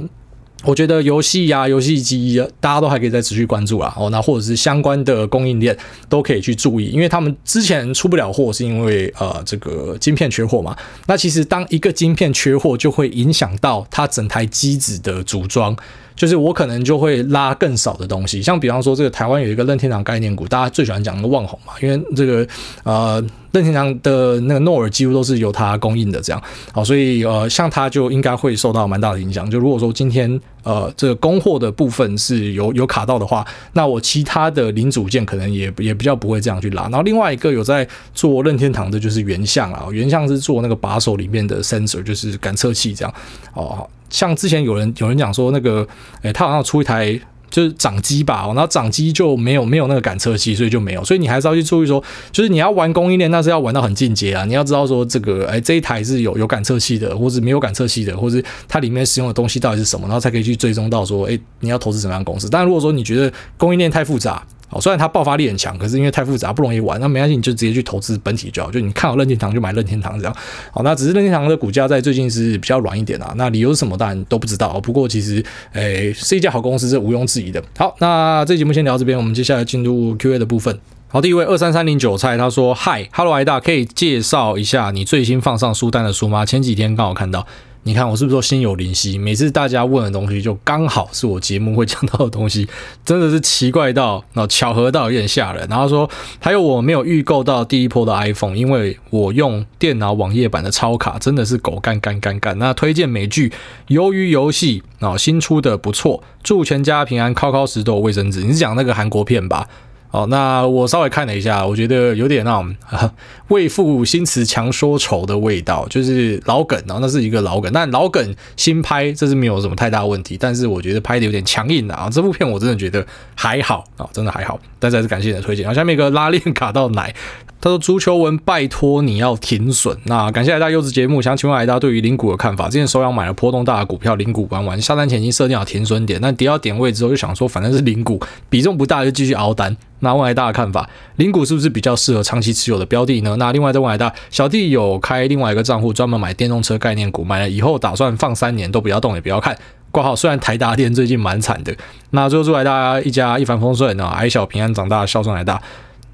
[0.64, 3.94] 我觉得游戏呀、游戏机，大家都还可以再持续关注啦。
[3.98, 5.76] 哦，那或者是相关的供应链
[6.08, 10.76] 都可以去注意，因为他们之前出不了货，是因为呃这个晶片缺货嘛。
[11.06, 15.76] 那其实当一个晶片缺货，就会影响到它整台机子的组装。
[16.16, 22.46] 就是我可能就会拉更少的东西，像比方说这个台湾有一个任天堂概念股，大家最喜欢讲那个旺宏嘛，因为这个
[22.84, 23.20] 呃
[23.54, 29.48] 任天堂的那个诺尔几乎都是由它供应的，这样好，所以呃像它就应该会受到蛮大的影响。
[29.48, 30.28] 就如果说今天
[30.64, 36.82] 呃这个供货的部分是有有卡到的话，那我其他的零组件可能也也比较不会这样去拉。
[36.84, 43.14] 然后另外一个有在做任天堂的就是原相啊，原相是做那个把手里面的 sensor，就是感测器这样
[43.54, 43.88] 哦。
[44.10, 45.80] 像之前有人有人讲说那个，
[46.22, 47.18] 诶、欸，他好像出一台
[47.54, 62.48] 就是掌机吧，然后掌机就没有没有那个感测器，所以就没有，所以你还是要去注意说，就是你要玩供应链，那是要玩到很进阶啊，你要知道说这个，哎、这一台是有有感测器的，或是没有感测器的，或是它里面使用的东西到底是什么，然后才可以去追踪到说，哎、你要投资什么样的公司。
[62.50, 68.70] 但如果说你觉得供应链太复杂，哦，虽然它爆发力很强，可是因为太复杂不容易玩，那没关系，你就直接去投资本体就好。
[68.70, 70.36] 就你看好任天堂就买任天堂这样。
[70.72, 73.32] 好，那只是任天堂的股价在最近是比较软一点啊。
[73.36, 74.80] 那理由是什么，当然都不知道。
[74.80, 77.62] 不过其实，诶、是一家好公司，是毋庸置疑的。
[77.78, 80.76] 好，那这节目先聊这边，我们接下来进入 Q&A 的部分。
[81.08, 86.44] 好，第一位二三三零韭菜，他说：“嗨，Hello，艾大，可以介绍一下你最新放上书单的书吗？
[86.44, 87.46] 前几天刚好看到。”
[87.86, 89.18] 你看我是不是都心有灵犀？
[89.18, 92.66] 每次大家问的东西，就刚好是我节目会讲到的东西，
[93.04, 95.68] 真的是奇怪到，那巧合到有点吓人。
[95.68, 96.08] 然后说
[96.40, 102.58] 还有我没有预购到第一波的 iPhone，因为我用电脑网页版的超卡，真的是狗干干干干。
[102.58, 103.50] 那推荐美剧
[103.94, 108.40] 《鱿鱼游戏》啊，新出的不错，祝全家平安，靠靠石头卫生纸。
[108.42, 109.68] 你是讲那个韩国片吧？
[110.14, 112.72] 哦，那我稍微看了一下，我觉得有点那种
[113.48, 122.08] 为赋新词强说愁的味道，就是老梗，然后那是一个老梗，但老梗新拍这是没有什么太大问题，但是我觉得拍的有点强硬啊。
[122.12, 125.66] 这部片我真的觉得还好啊，真的还好，但是还是感谢你的推荐。
[125.66, 127.12] 好，下面一个拉链卡到奶。
[127.60, 129.96] 他说：“足球文，拜托你要停损。
[130.04, 132.68] 那感谢来到优质节目，想请问大家对于零股的看法？
[132.68, 139.74] 之前手痒买了波动大的股票，零股玩完，下单前已经设定好停损点，但跌到点位之后就想说，反正是零股，比重不大，就继续熬单。
[140.04, 143.34] 那问来大的看法，零股是不是比较适合长期持有的标的呢？
[143.36, 149.58] 那另外再问来大，小弟有开另外一个账户，专门买电动车概念股，买了以后打算放三年都不要动也不要看。
[149.90, 151.74] 挂号，虽然台达电最近蛮惨的，
[152.10, 155.60] 那最后祝来大家一家一帆风顺啊，矮小平安长大，孝顺来大。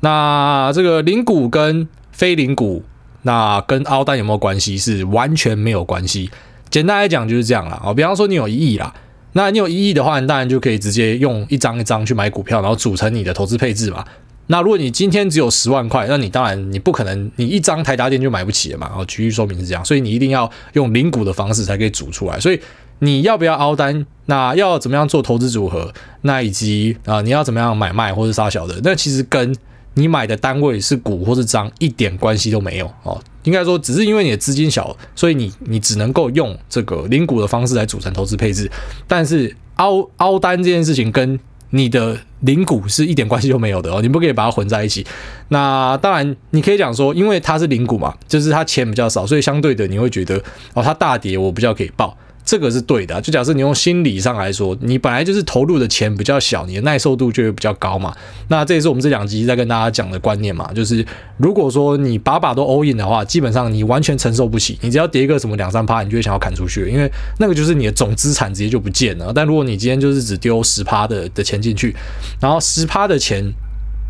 [0.00, 2.84] 那这个零股跟非零股，
[3.22, 4.78] 那跟凹单有没有关系？
[4.78, 6.30] 是完全没有关系。
[6.68, 7.80] 简单来讲就是这样啦。
[7.84, 8.94] 哦，比方说你有一亿啦，
[9.32, 14.04] 那你有一亿的话，你当然就可以直接用一张一张去买股票，然后组成你的投资配置嘛。
[14.48, 18.90] 那如果你今天只有十万块，那你当然你不可能你一张台达电就买不起了嘛。
[18.96, 22.40] 哦，举例说明是这样，所以你一定要用零股的方式才可以组出来。
[22.40, 22.60] 所以
[22.98, 24.04] 你要不要凹单？
[24.26, 25.92] 那要怎么样做投资组合？
[26.22, 28.80] 那以及啊，你要怎么样买卖或者杀小的？
[28.82, 29.54] 那其实跟
[29.94, 33.20] 你买的单位是股或是张，一点关系都没有哦。
[33.42, 38.70] 应该说，只是因为你的资金小，所以你你只能够用这个零股的方式来组成投资配置。
[39.08, 45.06] 但是凹凹单这件事情跟你的零股是一点关系都没有的哦，你不可以把它混在一起。
[45.48, 50.36] 那当然，你可以讲说，因为它是零股嘛，就是它钱比较少，所以相对的你会觉得
[50.74, 52.16] 哦，它大跌我比较可以报。
[52.44, 58.12] 这个是对的，就假设你用心理上来说，你本来就是投入的钱比较小，你的耐受度就会比较高嘛。
[58.48, 61.04] 那这也是我们这两集在跟大家讲的观念嘛，就是
[61.36, 69.32] 如果说你把把都 all in 的话，基本上你完全承受不起，你只要跌一个什么两三趴，你就会想要砍出去，因为那个就是你的总资产直接就不见了。
[69.32, 71.94] 但如果你今天就是只丢十趴的的钱进去，
[72.40, 73.44] 然后十趴的钱，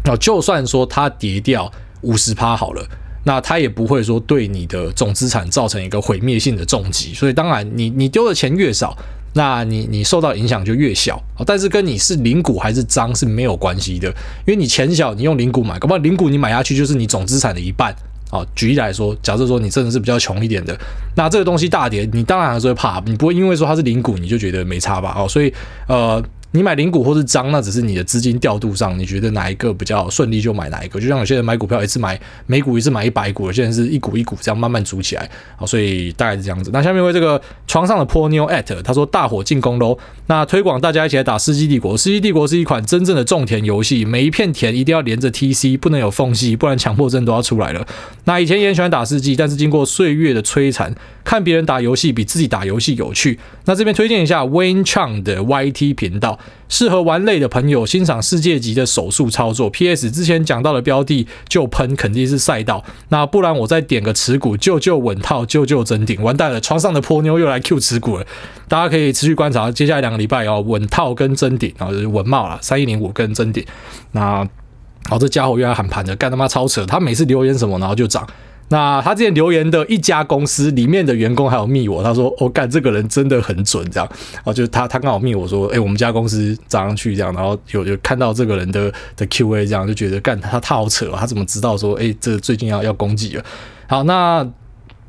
[0.04, 1.70] 哦，就算说它跌掉
[2.02, 2.82] 五十趴好了。
[3.24, 8.96] 那它也不会说对你的总资产造成一个毁灭性的重击，所以当然你你丢的钱越少，
[9.34, 11.22] 那你你受到影响就越小。
[11.46, 14.08] 但是跟你是零股还是张是没有关系的，
[14.46, 17.94] 因为你钱小，你用零股买，搞不好零股你买下去就是你总资产的一半。
[18.30, 20.78] 啊，举例来说，假设说你真的是比较穷一点的，
[21.16, 25.14] 那这个东西大跌，你当然还是会怕，你不会因为说它是零股你就觉得没差吧？
[25.18, 25.52] 哦，所以
[25.88, 26.22] 呃。
[26.52, 30.98] 你买零股或是张，那只是你的资金调度上，你觉得哪一个比较顺利就买哪一个。
[31.00, 35.30] 就像有些人买股票一次买每股一次买一百股，有些人是一股一股这样慢慢组起来。
[35.56, 36.70] 好，所以大概是这样子。
[36.72, 39.96] 那下面为这个床上的泼妞 at 他说大伙进攻喽。
[40.26, 41.92] 那推广大家一起来打《世纪帝国》。
[42.02, 47.86] 《世纪帝国》是一款真正的种田游戏，每一片田一定要连着 TC，不能有缝隙，不然强迫症都要出来了。
[48.24, 53.38] 那以前也很喜欢打世纪，但是经过岁月的摧残，看别人打游戏比自己打游戏有趣。
[53.66, 56.39] 那这边推荐一下 Wayne Chang 的 YT 频道。
[56.68, 59.68] 适合玩累的朋友欣赏世界级的手速操作。
[59.70, 60.10] P.S.
[60.10, 62.84] 之前讲到的标的就喷，肯定是赛道。
[63.08, 66.22] 那不然我再点个持股，救救稳套，救救真顶。
[66.22, 68.26] 完蛋了，床上的波妞又来 Q 持股了。
[68.68, 73.64] 大家可以持续观察，接下来两个礼拜哦稳套跟真顶，然后就是稳帽了，三一零五跟真顶。
[74.12, 74.46] 那
[75.08, 76.84] 好，这家伙又来喊盘的，干他妈超扯！
[76.86, 78.26] 他每次留言什么，然后就涨。
[78.70, 84.08] 那他之前留言的一家公司里面的员工还有密我，他说：“我、哦、干这个人真的很准，这样。”
[84.44, 93.44] 哦，就是他他刚好密我说：“哎、我们家公司涨上去这样。”然后有有看到这个人的的 Q&A 这样，就觉得干他他好扯，他怎么知道说：“哎、这最近要要攻击了？”
[93.88, 94.48] 好，那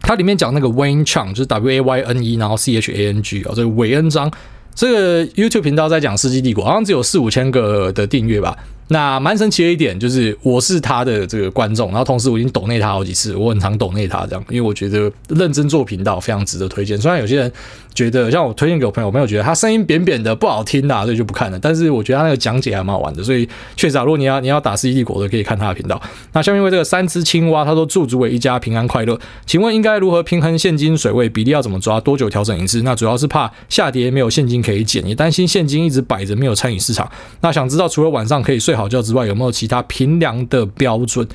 [0.01, 4.31] 他里面讲那个 Wayne Chang 就是 W A Y N E，然后 C H A N G 哦，这个韦恩章
[4.73, 8.57] 这个 YouTube 频道在讲《世纪帝国》，好像只有四五千个的订阅吧。
[8.91, 16.97] 那蛮神奇的一点就是，我是他的这个观众，然后同时我已经抖内他好几次，我很常抖内他这样，因为我觉得认真做频道非常值得推荐。
[16.97, 17.49] 虽然有些人
[17.93, 21.59] 觉得，像我推荐给我朋友，我朋友觉得他声音扁扁的不好听呐，所以就不看了。
[21.59, 26.01] 但是我觉得他那个讲解还蛮好玩的，所以确实啊，如果你要你要打世纪帝国的，可以看他的频道。
[26.33, 29.17] 那下面为这个三只青蛙，他说祝诸位一家平安快乐。
[29.45, 31.51] 请问应该如何平衡现金水位比例？
[31.51, 31.99] 要怎么抓？
[32.01, 32.81] 多久调整一次？
[32.81, 37.09] 那主要是怕下跌没有现金可以减，也担心现金一直摆着没有参与市场。
[37.41, 39.51] 那想知道除了晚上可以睡好觉之外，有没有？
[39.51, 41.27] 其他平量的标准，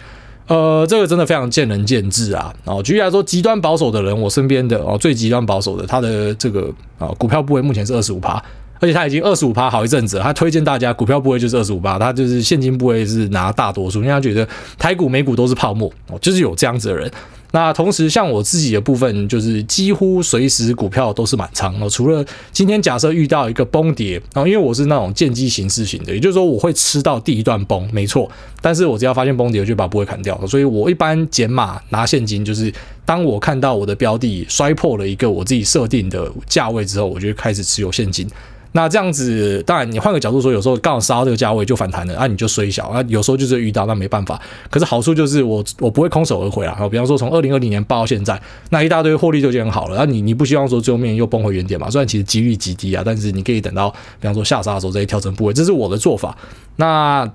[0.46, 2.54] 呃，这个真的非常见仁见智啊。
[2.64, 8.42] 哦，举例来说，极端保守的人，我身边的哦，最极端保守的，他的这个啊股票部位目前是二十五趴。
[8.78, 17.10] 而且他已经二十五趴好一阵子了，他推荐大家股票部位就是二十五趴，他就是现金部位是拿大多数，因为他觉得台股美股都是泡沫哦，就是有这样子的人。
[17.56, 21.88] 那同时，像我自己的部分，就是几乎随时股票都是满仓哦。
[21.88, 28.30] 除了今天假设遇到一个崩跌，然后因为我是那种见机行事型的，也就是说我会吃到第一段崩，没错。
[28.60, 30.46] 但是我只要发现崩跌，我就把部位砍掉了。
[30.46, 32.70] 所以我一般减码拿现金，就是
[33.06, 38.28] 当我看到我的标的摔破了一个我自己设定的价位之后，我就开始持有现金。
[38.76, 43.02] 那这样子，当然你换个角度说，有时候刚好杀到这个价位就反弹了，啊，你就衰小啊。
[43.08, 44.38] 有时候就是遇到，那没办法。
[44.68, 46.76] 可是好处就是我我不会空手而回啊。
[46.78, 49.96] 好比方说从二零二零年报到现在，那一大堆获利就已经很好了。
[49.96, 51.88] 那你你不希望说最后面又崩回原点嘛？
[51.88, 53.88] 虽然其实几率极低啊，但是你可以等到
[54.20, 56.36] 比方说下杀的时候再调整部位，这是我的做法。
[56.76, 57.26] 那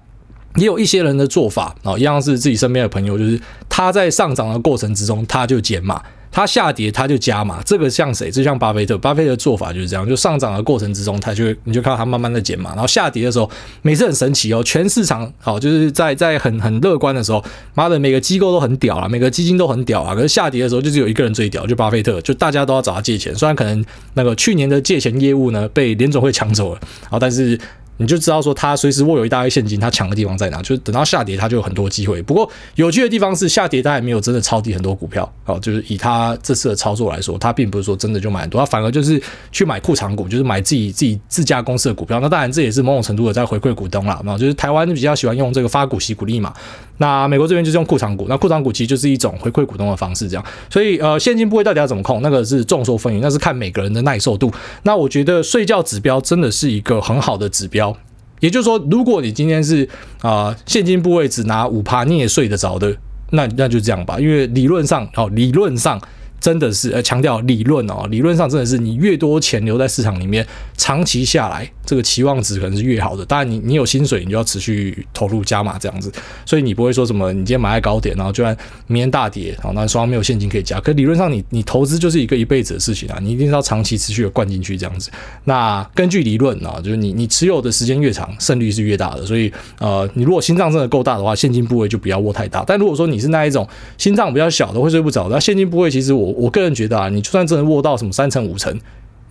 [0.58, 6.00] 也有一些人的做法啊，一样是自己身边的朋友，就是他在上涨的过程之中他就减码。
[6.32, 8.32] 它下跌，它就加码，这个像谁？
[8.32, 17.44] 就像巴菲特，巴菲特做法就是这样，就上涨的过程之中，他就你就看到他慢慢的减嘛，然后下跌的时候，每次很神奇哦，全市场好，就是在在很很乐观的时候，
[17.76, 27.60] 妈的，每个机构都很屌啊，每个基金都很屌啊，可是下跌的时候，就只有一个人最屌，就巴菲特，就大家都要找他借钱，虽然可能那个去年的借钱业务呢被联总会抢走了，好，但是。
[28.02, 30.60] 你就知道说他随时握有一大堆现金，他抢的地方在哪？
[30.62, 32.22] 就是等到下跌，他就有很多机会。
[32.24, 35.32] 不过有趣的地方是，下跌他也没有真的抄底很多股票。
[35.46, 42.20] 哦，就是以他这次的操作来说，他并不是说真的就买很多，他反而就是去买库藏股，就是买自己自己自家公司的股票。
[42.20, 44.20] 那当然这也是某种程度的在回馈股东啦。
[44.26, 46.54] 那就是台湾比较喜欢用这个发股息股利嘛。
[47.02, 50.46] 那美国这边就是用库藏股，那库藏股其实就是一种回馈股东的方式，这样。
[50.70, 52.22] 所以呃，现金部位到底要怎么控？
[52.22, 54.54] 那个是众说纷纭，那是看每个人的耐受度。
[54.84, 57.98] 那我觉得睡觉指标真的是一个很好的指标。
[58.40, 59.90] 也就是说，如果你今天是
[60.22, 62.96] 啊、现金部位只拿五趴，你也睡得着的，
[63.32, 64.20] 那那就这样吧。
[64.20, 66.00] 因为理论上，哦，理论上。
[66.42, 70.44] 真的是呃，强调理论哦，理论上真的是你越多钱留在市场里面，
[70.76, 73.26] 长期下来这个期望值可能是越好的。
[73.26, 76.10] 当然，你你有薪水，你就要持续投入加码这样子，
[76.46, 78.56] 所以你不会说什么你今天买在高点，然后就算
[78.88, 80.80] 明天大跌，然后那双方没有现金可以加。
[80.80, 85.12] 可理论上你，你投资就是一个一辈子的事情啊，你一定是要长期持续的灌进去这样子。
[85.44, 89.26] 那根据理论啊，就是你你持有的时间越长，胜率是越大的。
[89.26, 92.64] 所以呃，你如果心脏真的够大的话，现金部位就不要握太大。
[92.66, 96.32] 但如果说你是那一种心脏比较小的，会睡不着，那现金部位其实我。
[96.32, 98.74] 我个人觉得啊，你就算真的握到什么三成五成，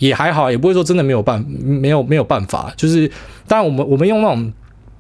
[0.01, 2.75] 也还好，也不会说真的没有办没有没有办法。
[2.77, 3.09] 就是
[3.47, 4.53] 当然，我们我们用那种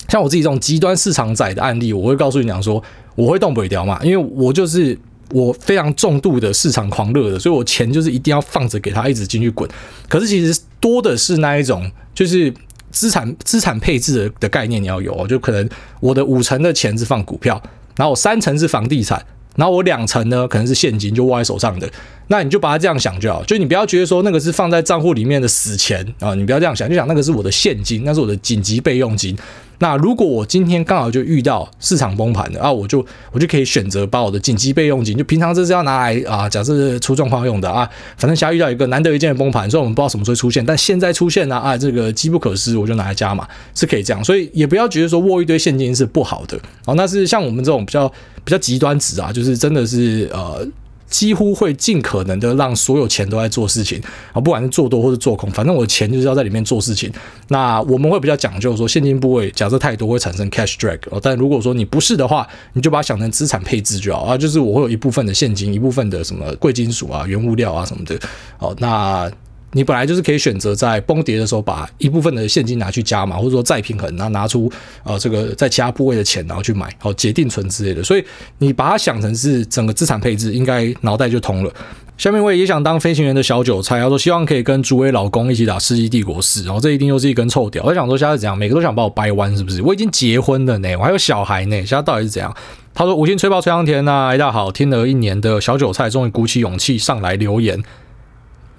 [0.09, 2.81] 像我自己这种极端市场仔的案例，我会告诉你讲说，
[3.17, 4.97] 我会动不掉嘛，因为我就是
[5.31, 9.69] 我非常重度的市场狂热的，所以我钱就是一定要放着给他一直进去滚。
[10.09, 12.53] 可是其实多的是那一种，就是
[12.91, 15.69] 资产资产配置的的概念你要有哦，就可能
[16.01, 17.63] 我的五成的钱是放股票，
[17.97, 19.25] 然后三成是房地产。
[19.57, 21.91] 然后我两成呢，可能是现金就握在手上的，
[22.29, 29.37] 那你就把它这样想就好，就你不要觉得说那个是放在账户里面的死钱啊，你不要这样想，就想那个是我的现金，那是我的紧急备用金。
[29.81, 48.07] 那如果我今天刚好就遇到市场崩盘的啊，我就我就可以选择把我的紧急备用金，就平常这是要拿来啊，假设出状况用的啊，反正现在遇到一个难得一见的崩盘，所以我们不知道什么时候出现，但现在出现了啊，这个机不可失，我就拿来加嘛，是可以这样，所以也不要觉得说握一堆现金是不好的哦，那是像我们这种比较
[48.45, 50.67] 比较极端值啊，就是真的是呃。
[51.11, 54.01] 几乎会尽可能的让所有钱都在做事情
[54.33, 57.13] 啊，不管是做多或是做空，反正我的钱就是要在里面做事情。
[57.49, 68.19] 那我们会比较讲究说，现金部位假设太多会产生 cash drag，但如果说你不是的话，你就把它想成资产配置就好啊，就是我会有一部分的现金，一部分的什么贵金属啊、原物料啊什么的。
[68.59, 69.31] 哦，那。
[69.73, 74.71] 你本来就是可以选择在崩跌的时候，把一部分的现金拿去加码，或者说再平衡，然后拿出
[75.05, 78.03] 呃这个在其他部位的钱，然后去买，好结定存之类的。
[78.03, 78.25] 所以
[78.59, 81.73] 你把它想成是整个资产配置，应该脑袋就通了。
[82.19, 87.83] 下面我也想当飞行员的小韭菜，他说希望可以跟主委老公一起打世纪帝国四，然后这一定又是一根臭屌。
[87.85, 89.81] 我想说现在是怎样，每个都想把我掰弯是不是？
[89.81, 92.55] 我已经结婚了呢，我还有小孩呢，现在到底是怎样？
[92.93, 97.83] 他说五星吹爆崔阳田呐，哎大家好，听了一年的小韭菜终于鼓起勇气上来留言。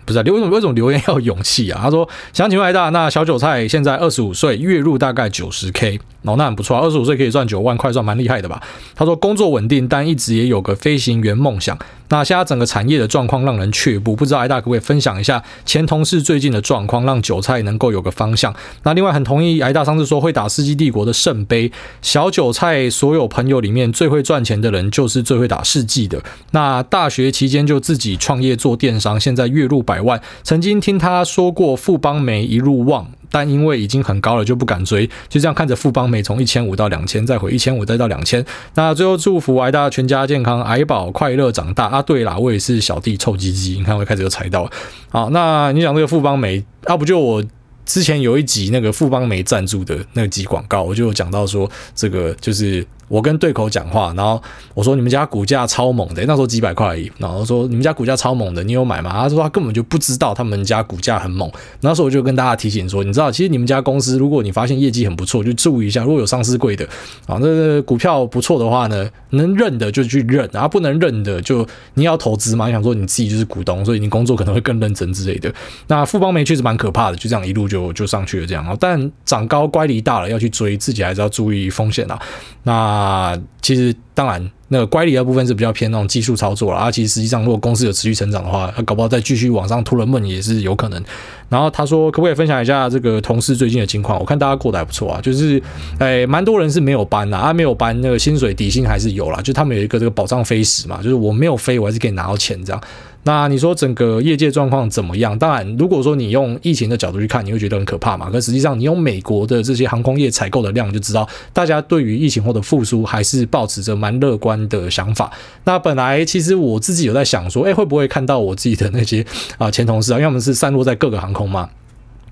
[0.06, 1.80] 不是，为什么为什么留言要有勇气啊？
[1.84, 8.62] 他说想请问艾大，那小韭菜现在二十五岁，月入大概九十 K，哦，那很不错，二十五岁可以赚九万块，算蛮厉害的吧？
[8.96, 11.78] 他说工作稳定，但一直也有个飞行员梦想。
[12.10, 18.54] 那现在整个产业的状况让人却步，不知道艾大可不可以分享一下前同事最近的状况，让韭菜能够有个方向。
[18.84, 26.22] 那另外很同意艾大上次说会打世纪帝国的圣杯，小韭菜所有朋友里面最会赚钱的人就是最会打世纪的。
[26.52, 30.20] 那大学期间就自己创业做电商，现在月入百万。
[30.44, 38.46] 曾经听他说过富邦媒一路旺，但因为已经很高了就不敢追，就这样看着富邦媒从一千五到两千，再回一千五再到两千。
[38.76, 42.02] 那最后祝福癌大全家健康，癌宝快乐长大啊！
[42.02, 44.72] 对啦，我也是小弟臭鸡鸡，你看我开始就猜到了。
[45.10, 47.44] 好，那你讲这个富邦媒，要、啊、不就我
[47.86, 52.88] 之前有一集那个富邦媒赞助的那集广告，我就有讲到说，这个就是。
[53.12, 54.42] 我跟对口讲话，然后
[54.74, 57.12] 我说你们家股价超猛的，那时候几百块而已。
[57.18, 59.12] 然后说你们家股价超猛的，你有买吗？
[59.12, 61.52] 他说他根本就不知道他们家股价很猛。
[61.82, 66.06] 那时候我就跟大家提醒说，你知道，其实你们家公司，如果你发现业绩很不错，就注意一下。
[66.06, 66.86] 如果有上市柜的
[67.28, 72.68] 啊，那个股票不错的话呢，能认的就去认，然后不能认的就你要投资嘛。
[72.68, 75.54] 你想说你自己就是股东，所以你工作可能会更认真之类的。
[75.88, 78.78] 那富邦媒确实蛮可怕的，就这样一路就就上去了这样。
[78.80, 82.18] 但长高乖离大了要去追，自己还是要注意风险啊。
[82.64, 86.92] 那啊其实当然，那个乖离的部分是比较偏那种技术操作了啊。
[86.92, 91.04] 其实实际上，如果公司有持续成长的话，他搞不好再继续往上突了梦也是有可能。
[91.48, 94.20] 然后他说，可不可以分享一下这个同事最近的情况？
[94.20, 95.62] 我看大家过得还不错啊，就是
[96.00, 102.82] 诶，蛮多人是没有班呐，啊，没有班，那个薪水底薪还是有啦，就他们有一个这个保障飞时嘛，就是我没有飞，我还是可以拿到钱这样。
[103.24, 105.38] 那你说整个业界状况怎么样？
[105.38, 108.30] 当然，如果说你用疫情的角度去看，你会觉得很可怕嘛。
[108.30, 115.32] 可实际上，你用美国的这些航空业采购的量，就知道大家对于疫情后的复苏还是保持着蛮乐观的想法。
[115.66, 119.26] 那本来其实我自己有在想说，诶，会不会看到我自己的那些
[119.58, 121.70] 啊前同事啊，因为我们是散落在各个航空嘛。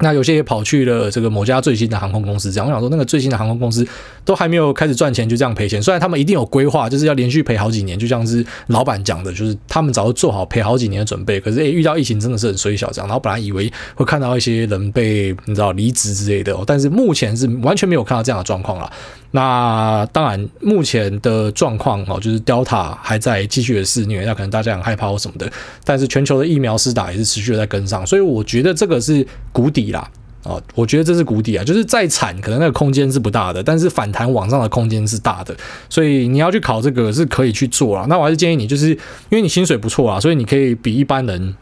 [0.01, 3.85] 那有些也跑去了这个某家最新的航空公司，这样我想说，那个最新的航空公司
[4.23, 5.81] 都还没有开始赚钱，就这样赔钱。
[5.81, 11.39] 虽然他们一定有规划，就是要连续赔好几年，就像是老板讲的，就是他们早就做好赔好几年的准备。
[11.39, 13.07] 可是诶，遇到疫情真的是很衰小这样。
[13.07, 18.89] 然后本来以为会看到一些人被你知道离职之类的，但是目前是完全没有看到这样的状况了。
[19.31, 25.51] 那当然，目前的状况哦，就是 Delta 还在继续的肆虐，那可能大家很害怕或什么的。
[25.83, 30.09] 但是全球的疫苗施打也是持续在跟上，所以我觉得这个是谷底啦。
[30.43, 35.53] 哦，我觉得这是谷底啊，就是再惨，可能那个空间是不大的，但是反弹往上的空间是大的。
[35.89, 38.05] 所以你要去考这个是可以去做啦。
[38.07, 38.97] 那我还是建议你，就是因
[39.31, 41.53] 为你薪水不错啊，所以你可以比一般人，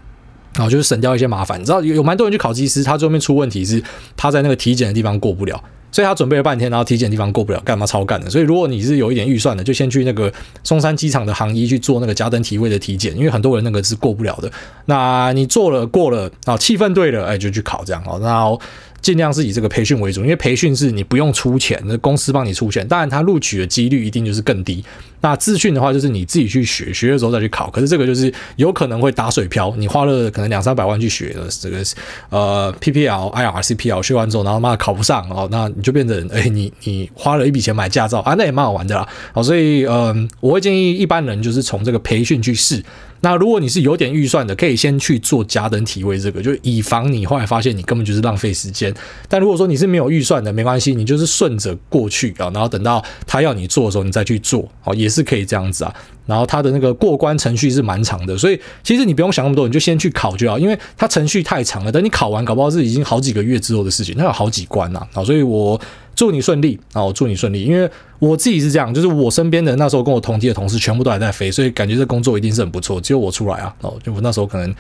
[0.55, 1.59] 然后就是省掉一些麻烦。
[1.59, 3.81] 你知道有有蛮多人去考机师，他最后面出问题是
[4.15, 5.63] 他在那个体检的地方过不了。
[5.89, 8.29] 所以他准备了半天，然后体检地方过不了，干嘛超干的？
[8.29, 10.31] 所以如果你是有一点预算的，就先去那个
[10.63, 14.51] 松山机场的航医去做那个加登体位的体检，因为很多人那个是过不了的。
[14.85, 18.19] 那你做了过了啊，气氛对了，哎，就去考这样哦。
[18.21, 18.59] 那。
[19.01, 24.83] 尽量是以这个培训为主，因为培训是你不用出钱，那公司帮你出钱，当然他录取的几率一定就是更低。
[25.21, 27.69] 那自训的话，就是你自己去学，学的时候再去考。
[27.71, 31.83] 可是这个就是有可能会打水漂，你花了可能两三百万去学的这个
[32.29, 39.07] 呃 PPL、IRCPL 学完之后，然后妈考不上哦，那你就变成哎，你你花了一笔钱买驾照啊，那也蛮好玩的啦。
[39.33, 42.83] 好，所以嗯、我会建议一般人就是从这个培训去试。
[43.21, 48.93] 那如果你是有点预算的，可以先去做假等体位这个，就以防你后来发现你根本就是浪费时间。
[49.27, 55.93] 但如果说你是没有预算的，没关系，你就是顺着过去啊，然后等到他要你做的时候，你再去做，哦，也是可以这样子啊。
[56.27, 61.91] 然后他的那个过关程序是蛮长的，所以其实你不用想那么多，你就先去考就好，因为它程序太长了。
[61.91, 65.01] 等你考完，搞不好是已经好几个月之后的事情，那有好几关呐。
[65.13, 65.79] 啊，所以我
[66.13, 73.73] 祝你顺利啊，我祝你顺利，因为我自己是这样，就是我身边的那时候跟我同梯的同事全部都还在飞，所以感觉这工作一定是很不错，只有我出来啊。
[73.81, 74.75] 哦，就我那时候可能。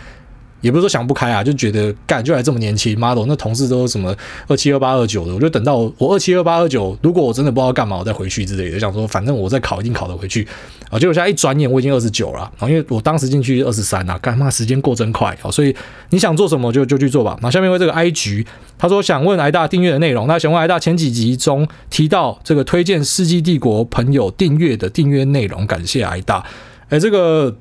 [0.61, 4.15] 也不是说想不开啊，就觉得干就还这么年轻，model 那同事都什么
[4.47, 10.47] 二七二八二九的，我就等到我二七二八二九，如果我真的不知道干嘛，我再回去之类的，想说反正我再考一定考得回去
[10.89, 10.97] 啊。
[10.97, 15.75] 结果现在一转眼我已经二十九了，然后因为我当时进去二十三啊，干嘛时间过真快啊，所以
[16.09, 17.37] 你想做什么就就去做吧。
[17.41, 18.45] 那下面为这个 I 局，
[18.77, 26.43] 他说想问癌大订阅的内容，那想问癌大前几集中提到这个推荐世纪帝国朋友订阅的订阅内容，感谢癌大。
[26.89, 27.55] 哎，这个。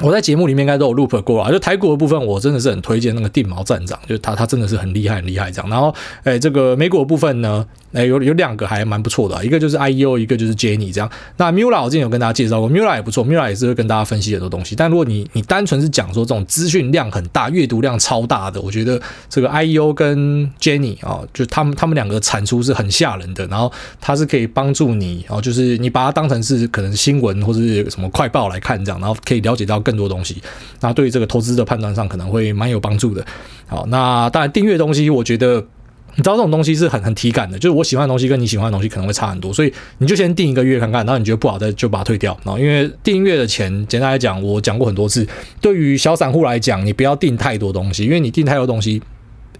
[0.00, 5.68] 我在节目里面应该都有 loop 过啊，就台股的部分，我真的是很推荐那个定毛站长，就他，他真的是很厉害，很厉害这样。
[5.68, 5.92] 然后，
[6.24, 7.66] 诶，这个美股的部分呢？
[7.94, 11.10] 哎，有有两个还蛮不错的，啊一个就是 IEO，一个就是 Jenny 这样。
[11.38, 14.76] 那 Mula 我之前有跟大家介绍过，Mula 也不错，Mula 也是会跟大家分析很多东西。
[14.76, 23.46] 但如果你你单纯是讲说这种资讯量很大、阅读量超大的，我觉得这个 IEO 跟 Jenny 啊，就他们他们两个产出是很吓人的。
[23.46, 30.42] 然后它是可以帮助你，然后就是你把它当成是可能新闻或者是什么快报来看这样，然后可以了解到更多东西。
[30.80, 33.24] 那对于这个投资的判断上可能会蛮有帮助的。
[33.66, 35.64] 好，那当然订阅东西，我觉得。
[36.16, 42.36] 你知道这种东西是很很体感的，就是我喜欢的东西跟你喜欢的东西可能会差很多，所以你就先订一个月看看，然后你觉得不好再就把它退掉。
[42.44, 45.24] 然后因为订阅的钱，简单来讲，我讲过很多次，
[45.60, 49.00] 对于小散户来讲，你不要订太多东西，因为你订太多东西，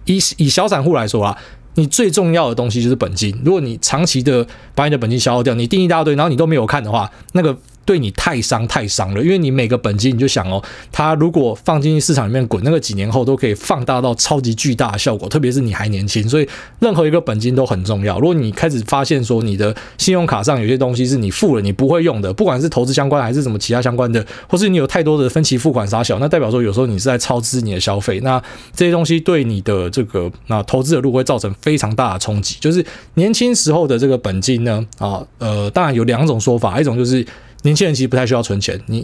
[0.03, 1.37] 以以小散户来说啊，
[1.75, 3.33] 你最重要的东西就是本金。
[3.45, 7.57] 如果你长期的把你的本金消耗掉，你订一大堆，然后你都没有看的话，那个。
[7.89, 18.19] 对你太伤太伤了，因为你每个本金你就想哦，它如果放进去市场里面滚，那个几年后都可以放大到超级巨大的效果，特别是你还年轻，所以任何一个本金都很重要。
[18.19, 28.39] 如果你开始发现说你的信用卡上有些东西是你付了你不会用的，不管是投资相关还是什么其他相关的，或是你有太多的分期付款杀小，那代表说有时候你是在超支你的消费，那
[28.75, 32.55] 这些东西对你的这个那投资的路会造成非常大的冲击。
[32.59, 32.85] 就是
[33.15, 37.25] 年轻时候的这个本金呢，啊呃，当然有两种说法，一种就是。
[37.63, 38.99] 年轻人其实不太需要存钱，你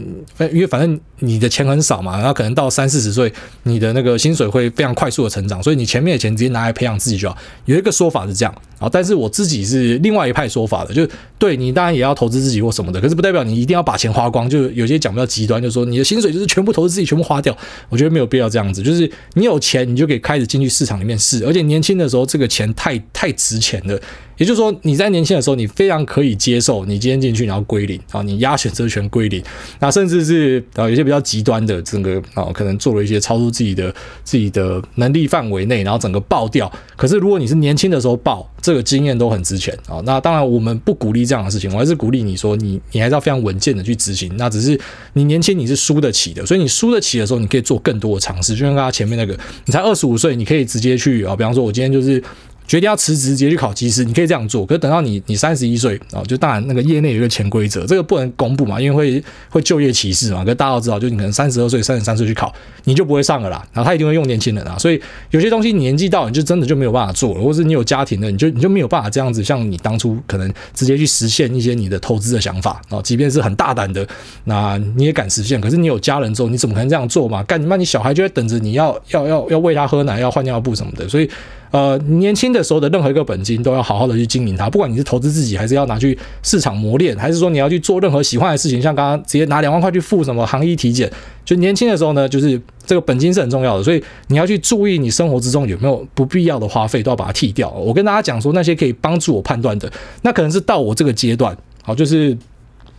[0.51, 3.31] 因为反正你的钱很少嘛，然后可能到三四十岁，
[3.63, 7.37] 你的那个薪水会非常快速的成长，所以你前面的钱直接拿来培养自己就好。
[7.65, 8.55] 有一个说法是这样
[8.85, 11.09] 啊，但是我自己是另外一派说法的，就是
[11.39, 14.47] 对你当然也要投资自己或什么的，可是不代表你一定要把钱花光。
[14.47, 17.55] 就有些讲比较极端，就是说你的薪水就是全部投资自己，全部花掉。
[17.89, 23.99] 我觉得没有必要这样子，就是你有钱，你就可以开始进去市场里面试，而且年轻的时候这个钱太太值钱了。
[24.37, 29.41] 也就是说，你在年轻的时候，你非常可以接受你今天进去然后归零啊，你压选择权归零，
[29.79, 36.69] 那甚至是啊有些比较极端的，整个啊可能做了一些超出自己的自己的能力范围内，然后整个爆掉。
[36.97, 40.01] 可是如果你是年轻的时候爆，这个经验都很值钱啊。
[40.03, 44.35] 那当然我们不鼓励这样的事情，我还是鼓励你说你你还是要非常稳健的去执行。
[44.37, 44.79] 那只是
[45.13, 48.53] 你年轻你是输得起的，所以你输得起的时候，你可以做更多的尝试。
[48.53, 52.23] 就像刚刚前面那个，你才二十五岁，你可以直接去啊，比方说我今天就是。
[52.67, 54.65] 决定要辞职，直接去考技师，你可以这样做。
[54.65, 60.43] 可是等到你你三十一岁啊，就当然那个业内有一个潜规则，这个不能公布嘛，因为会会就业歧视嘛。
[60.43, 62.53] 可是大家都知道，就你可能三十二岁、三十三岁去考，
[62.85, 63.63] 你就不会上了啦。
[63.73, 64.99] 然后他一定会用年轻人啊，所以
[65.31, 74.07] 有些东西年纪到你就真的就没有办法做了，或是你有家庭的，你就你就没有办法这样子，像你当初可能直接去实现一些你的投资的想法啊，即便是很大胆的，
[74.45, 75.61] 那你也敢实现。
[75.61, 77.43] 可是你有家人之后，你怎么可能这样做嘛？
[77.43, 81.29] 干你妈，你小孩就在等着你要要要要喂他喝奶，要换尿布什么的，所以。
[81.75, 91.11] 呃，年轻的时候的任何一个本金都要好好的去经营它，不管你是投资自己，还是要拿去市场磨练，还是说你要去做任何喜欢的事情，像刚刚直接拿两万块去付什么行医体检，
[91.43, 97.69] 就年轻的时候呢，就是这个本金是很重要的，所以你要去注意你生活之中有没有不必要的花费，都要把它剔掉。
[97.71, 101.53] 我跟大家讲说，那些可以帮助我判断的，那可能是到我这个阶段，
[101.83, 102.37] 好，就是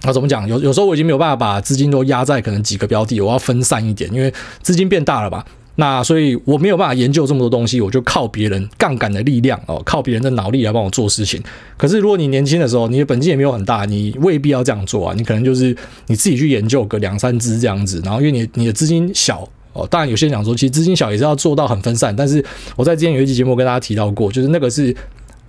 [0.03, 0.47] 啊，怎么讲？
[0.47, 5.47] 有有时候我已经没有办法把资金都压在可能几个标的，我要分散一点，因为资金变大了吧。
[5.79, 11.43] 那所以我没有办法研究这么多东西，我就靠别人杠杆的力量哦，靠别人的脑力来帮我做事情。
[11.77, 15.15] 可是如果你年轻的时候，你的本金也没有很大，你未必要这样做啊。
[15.15, 22.17] 你可能就是你自己去研究个两三支这样子，然后因为你你的资金小哦，当然有些人讲说，其实资金小也是要做到很分散。
[22.17, 22.43] 但是
[22.75, 24.97] 我在之前有一期节目跟大家提到过，就是那个是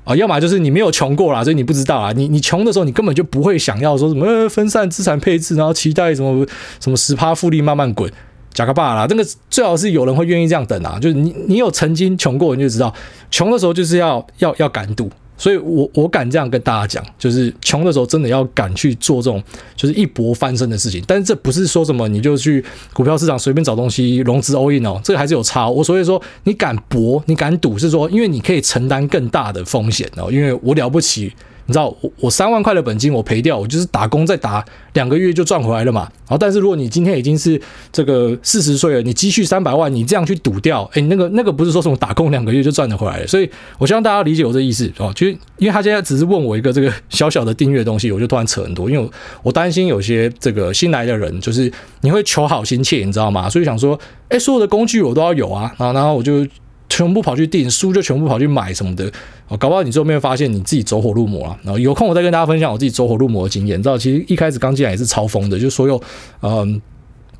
[0.03, 2.11] 啊，要么就是你没有穷过啦，所以你不知道啊。
[2.11, 6.45] 你你穷的时候，你根本就不会想要说什么分散资产配置，然后期待什么
[6.81, 8.11] 什么十趴复利慢慢滚。
[8.53, 12.93] 假个爸啦，这个最好是有人会愿意这样等啊，就是你你有曾经穷过，你就知道
[13.29, 19.43] 穷的时候就是要要要敢赌，所以我我敢这样跟大家讲，就是穷的时候真的要敢去做这种
[19.75, 25.69] 就是一搏翻身的事情，但是这不是说什么你就去股票市场随便找东西融资 all in 哦，这个还是有差。
[25.69, 31.31] 我所以说你敢搏，你敢赌，是说因为你可以承担更大的风险哦，因为我了不起。
[31.67, 34.63] 你知道我我三万块的本金我赔掉，我就是打工再打
[34.93, 36.01] 两个月就赚回来了嘛。
[36.21, 37.61] 然后但是如果你今天已经是
[37.91, 43.27] 这个四十岁了，你积蓄三百万，你这样去赌掉，诶，那个那个不是说什么打工两个月就赚得回来了。
[43.27, 45.11] 所以我希望大家理解我这意思哦。
[45.13, 49.11] 就因为他现在只是问我一个这个小小的订阅东西，我就突然扯很多，因为我
[49.43, 53.49] 我担心有些这个新来的人就是你会求好心切，你知道吗？
[53.49, 53.99] 所以想说，
[54.29, 56.47] 诶，所有的工具我都要有啊，然后然后我就。
[56.89, 59.11] 全部跑去订书，就全部跑去买什么的，
[59.49, 61.57] 哦搞不好你最后面发现你自己走火入魔了。
[61.63, 63.77] 然后有空我再跟大家分享我自己走火入魔的经验。
[63.77, 66.01] 你知道，其实一开始刚进来也是超疯的，就所有
[66.41, 66.81] 嗯，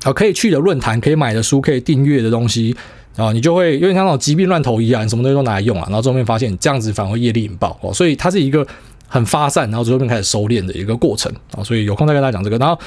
[0.02, 2.76] 啊可以去的论坛、可以买的书、可以订阅的东西
[3.16, 5.84] 啊，你就会有点像那种疾病乱投医啊，你什么东西都拿来用啊。
[5.88, 8.66] 然后最后面发现这样子反而会业力引爆哦，所以它是一个
[9.06, 11.64] 很发散，然后最后面开始收敛的一个过程啊。
[11.64, 12.78] 所以有空再跟大家讲这个，然后。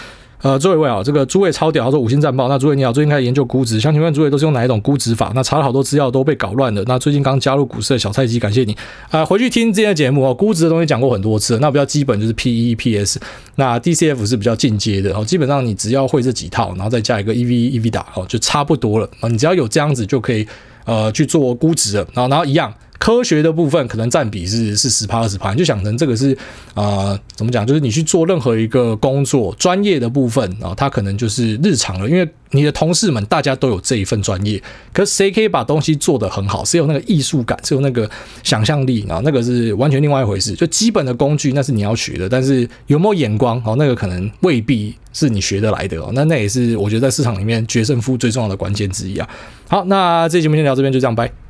[0.41, 2.47] 呃，诸位位啊，这个诸位超屌，他说五星战报。
[2.47, 5.31] 那诸位你好，最近开始研究估值，想请问诸位都是用哪一种估值法？
[5.35, 6.83] 那查了好多资料都被搞乱了。
[6.87, 8.75] 那最近刚加入股市的小菜鸡，感谢你
[9.11, 11.59] 啊、回去听这些节目哦，估值的东西讲过很多次。
[11.59, 13.19] 那比较基本就是 P E P S，
[13.55, 15.23] 那 D C F 是比较进阶的哦。
[15.23, 19.29] 基本上你只要会这几套，然后再加一个 E V E V 打哦，就差不多了啊。
[19.29, 20.47] 你只要有这样子就可以
[20.85, 22.07] 呃去做估值了。
[22.13, 22.73] 然后然后一样。
[23.01, 26.37] 科学的部分可能占比是是十趴二十趴，就想成这个是
[26.75, 27.65] 啊、怎么讲？
[27.65, 34.61] 就是你去做任何一个工作，专业的部分啊，它可能就是日常了，因为你的同事们大家都有这一份专业，
[34.93, 38.07] 可谁可以把东西做得很好，是有那个艺术感，是有那个
[38.43, 40.53] 想象力啊，那个是完全另外一回事。
[40.53, 46.11] 就基本的工具那是你要学的，但是有没有眼光哦，那个可能未必是你学得来的哦。
[46.13, 49.27] 那那也是我觉得在市场里面决胜负最重要的关键之一啊。
[49.67, 51.40] 好，那这期节目先聊这边，就这样，拜。